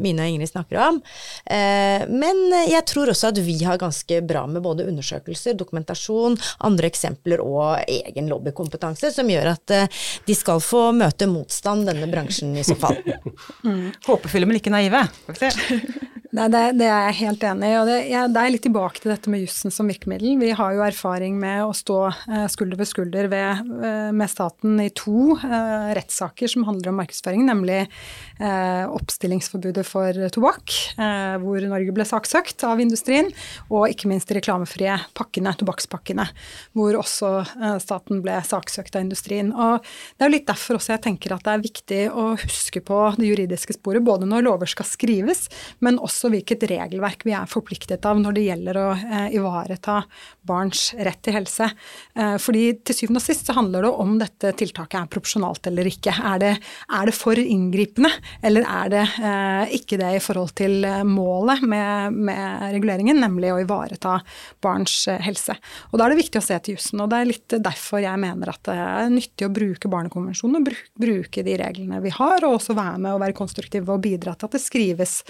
Mine 0.00 0.24
og 0.24 0.32
Ingrid 0.32 0.50
snakker 0.50 0.80
om. 0.80 1.00
Eh, 1.44 2.06
men 2.08 2.42
jeg 2.70 2.82
tror 2.88 3.12
også 3.12 3.30
at 3.32 3.40
vi 3.44 3.58
har 3.64 3.80
ganske 3.80 4.20
bra 4.26 4.46
med 4.50 4.64
både 4.64 4.86
undersøkelser, 4.88 5.56
dokumentasjon, 5.58 6.38
andre 6.66 6.88
eksempler 6.90 7.42
og 7.44 7.82
egen 7.84 8.30
lobbykompetanse, 8.32 9.12
som 9.14 9.30
gjør 9.30 9.52
at 9.52 9.76
eh, 9.76 10.02
de 10.26 10.38
skal 10.38 10.62
få 10.64 10.88
møte 10.96 11.28
motstand, 11.30 11.86
denne 11.90 12.08
bransjen 12.10 12.56
i 12.56 12.64
så 12.66 12.78
fall. 12.80 12.98
mm. 13.66 13.90
Håpefulle, 14.08 14.48
men 14.48 14.62
ikke 14.62 14.74
naive. 14.74 15.04
Nei, 16.36 16.50
det, 16.52 16.60
det, 16.76 16.84
er 16.84 17.06
jeg 17.08 17.16
helt 17.22 17.44
enig 17.48 17.68
i. 17.70 17.76
og 17.80 17.86
det, 17.88 17.94
jeg, 18.10 18.28
det, 18.34 18.40
er 18.42 18.52
litt 18.52 18.64
tilbake 18.66 19.00
til 19.00 19.08
dette 19.08 19.30
med 19.32 19.40
jussen 19.40 19.72
som 19.72 19.88
virkemiddel. 19.88 20.34
Vi 20.36 20.50
har 20.58 20.74
jo 20.76 20.82
erfaring 20.84 21.38
med 21.40 21.62
å 21.64 21.70
stå 21.72 21.96
eh, 22.10 22.44
skulder 22.52 22.76
ved 22.76 22.88
skulder 22.90 23.28
ved, 23.32 23.70
eh, 23.80 24.10
med 24.12 24.28
staten 24.28 24.76
i 24.84 24.90
to 24.92 25.32
eh, 25.38 25.94
rettssaker 25.96 26.52
som 26.52 26.66
handler 26.68 26.92
om 26.92 27.00
markedsføring, 27.00 27.46
nemlig 27.48 27.78
eh, 27.86 28.84
oppstillingsforbudet 28.84 29.84
for 29.88 30.20
tobakk, 30.34 30.74
eh, 31.00 31.38
hvor 31.40 31.64
Norge 31.70 31.94
ble 31.96 32.04
saksøkt 32.04 32.66
av 32.68 32.84
industrien, 32.84 33.32
og 33.70 33.88
ikke 33.94 34.12
minst 34.12 34.28
de 34.28 34.36
reklamefrie 34.36 34.98
pakkene, 35.16 35.56
tobakkspakkene, 35.56 36.28
hvor 36.76 37.00
også 37.00 37.32
eh, 37.46 37.78
staten 37.80 38.20
ble 38.26 38.36
saksøkt 38.44 39.00
av 39.00 39.06
industrien. 39.06 39.54
Og 39.56 39.80
Det 39.80 40.26
er 40.26 40.28
jo 40.28 40.36
litt 40.36 40.52
derfor 40.52 40.82
også 40.82 40.98
jeg 40.98 41.04
tenker 41.08 41.38
at 41.38 41.48
det 41.48 41.56
er 41.56 41.64
viktig 41.64 42.04
å 42.12 42.28
huske 42.44 42.84
på 42.84 43.00
det 43.16 43.32
juridiske 43.32 43.80
sporet, 43.80 44.04
både 44.04 44.28
når 44.28 44.44
lover 44.50 44.74
skal 44.76 44.92
skrives, 44.92 45.46
men 45.80 45.96
også 45.96 46.25
også 46.26 46.34
hvilket 46.34 46.66
regelverk 46.70 47.24
vi 47.26 47.34
er 47.36 47.46
forpliktet 47.48 48.04
av 48.06 48.18
når 48.20 48.36
det 48.36 48.44
gjelder 48.46 48.78
å 48.80 48.86
eh, 48.94 49.36
ivareta 49.36 50.00
barns 50.46 50.90
rett 50.98 51.20
til 51.24 51.36
helse. 51.36 51.68
Eh, 52.16 52.36
fordi 52.42 52.64
til 52.86 52.96
syvende 52.96 53.20
og 53.20 53.26
sist 53.26 53.46
så 53.46 53.56
handler 53.56 53.86
det 53.86 53.92
om 53.92 54.16
dette 54.20 54.52
tiltaket 54.58 54.98
er 55.00 55.10
proporsjonalt 55.12 55.70
eller 55.70 55.88
ikke. 55.90 56.14
Er 56.16 56.42
det, 56.42 56.52
er 56.98 57.08
det 57.08 57.14
for 57.16 57.38
inngripende, 57.38 58.10
eller 58.42 58.66
er 58.66 58.92
det 58.92 59.04
eh, 59.20 59.76
ikke 59.78 60.00
det 60.00 60.12
i 60.16 60.22
forhold 60.22 60.54
til 60.58 60.86
målet 61.06 61.62
med, 61.66 62.16
med, 62.16 62.66
reguleringen, 62.74 63.20
nemlig 63.22 63.52
å 63.54 63.60
ivareta 63.62 64.18
barns 64.62 65.04
helse. 65.22 65.56
Og 65.90 65.98
Da 65.98 66.06
er 66.06 66.14
det 66.14 66.22
viktig 66.24 66.40
å 66.40 66.44
se 66.44 66.58
til 66.62 66.76
jussen, 66.76 67.02
og 67.02 67.10
det 67.12 67.20
er 67.20 67.30
litt 67.30 67.58
derfor 67.62 68.02
jeg 68.02 68.22
mener 68.22 68.52
at 68.52 68.62
det 68.66 68.76
er 68.76 69.12
nyttig 69.12 69.46
å 69.46 69.52
bruke 69.54 69.90
Barnekonvensjonen 69.90 70.60
og 70.60 70.72
bruke 70.98 71.44
de 71.46 71.56
reglene 71.60 72.02
vi 72.04 72.12
har, 72.14 72.42
og 72.44 72.58
også 72.58 72.76
være 72.76 73.00
med 73.02 73.14
og 73.14 73.22
være 73.22 73.36
konstruktive 73.36 73.94
og 73.94 74.02
bidra 74.04 74.34
til 74.34 74.48
at 74.48 74.56
det 74.56 74.62
skrives 74.64 75.20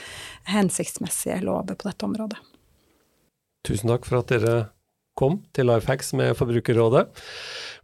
hensiktsmessige 0.86 1.42
lover 1.44 1.74
på 1.74 1.88
dette 1.88 2.04
området. 2.04 2.38
Tusen 3.66 3.90
takk 3.90 4.06
for 4.06 4.20
at 4.22 4.30
dere 4.30 4.56
kom 5.16 5.40
til 5.56 5.66
Lifehacks 5.66 6.12
med 6.12 6.36
Forbrukerrådet. 6.36 7.06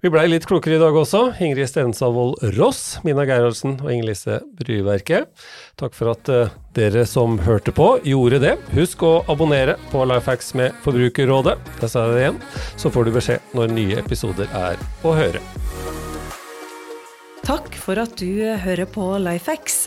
Vi 0.03 0.11
blei 0.11 0.27
litt 0.29 0.45
klokere 0.47 0.77
i 0.77 0.81
dag 0.83 0.95
også. 0.95 1.33
Ingrid 1.41 1.71
Stensavold 1.71 2.43
Ross, 2.59 2.99
Mina 3.07 3.25
Gerhardsen 3.25 3.79
og 3.81 3.89
Inger-Lise 3.89 4.41
Bryverket. 4.59 5.31
Takk 5.81 5.97
for 5.97 6.13
at 6.13 6.29
uh, 6.29 6.53
dere 6.77 7.07
som 7.09 7.39
hørte 7.47 7.73
på, 7.73 8.03
gjorde 8.05 8.43
det. 8.43 8.57
Husk 8.77 9.07
å 9.07 9.15
abonnere 9.33 9.79
på 9.95 10.05
Lifehacks 10.11 10.53
med 10.59 10.77
Forbrukerrådet. 10.85 11.57
Der 11.81 11.91
sa 11.91 12.05
det 12.11 12.21
igjen. 12.21 12.43
Så 12.77 12.93
får 12.93 13.09
du 13.09 13.15
beskjed 13.17 13.57
når 13.57 13.73
nye 13.79 13.99
episoder 14.03 14.51
er 14.53 14.83
å 15.07 15.17
høre. 15.17 15.41
Takk 17.43 17.73
for 17.81 17.99
at 18.03 18.21
du 18.21 18.45
hører 18.61 18.87
på 18.91 19.09
Lifehacks. 19.23 19.87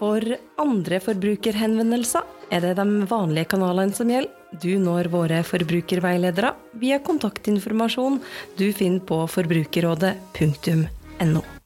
For 0.00 0.24
andre 0.56 0.96
forbrukerhenvendelser 1.04 2.24
er 2.50 2.64
det 2.64 2.76
de 2.78 2.86
vanlige 3.10 3.50
kanalene 3.52 3.92
som 3.96 4.08
gjelder. 4.08 4.36
Du 4.50 4.72
når 4.82 5.06
våre 5.12 5.44
forbrukerveiledere 5.46 6.54
via 6.80 6.98
kontaktinformasjon 7.04 8.18
du 8.58 8.72
finner 8.74 9.04
på 9.06 9.20
forbrukerrådet.no. 9.30 11.59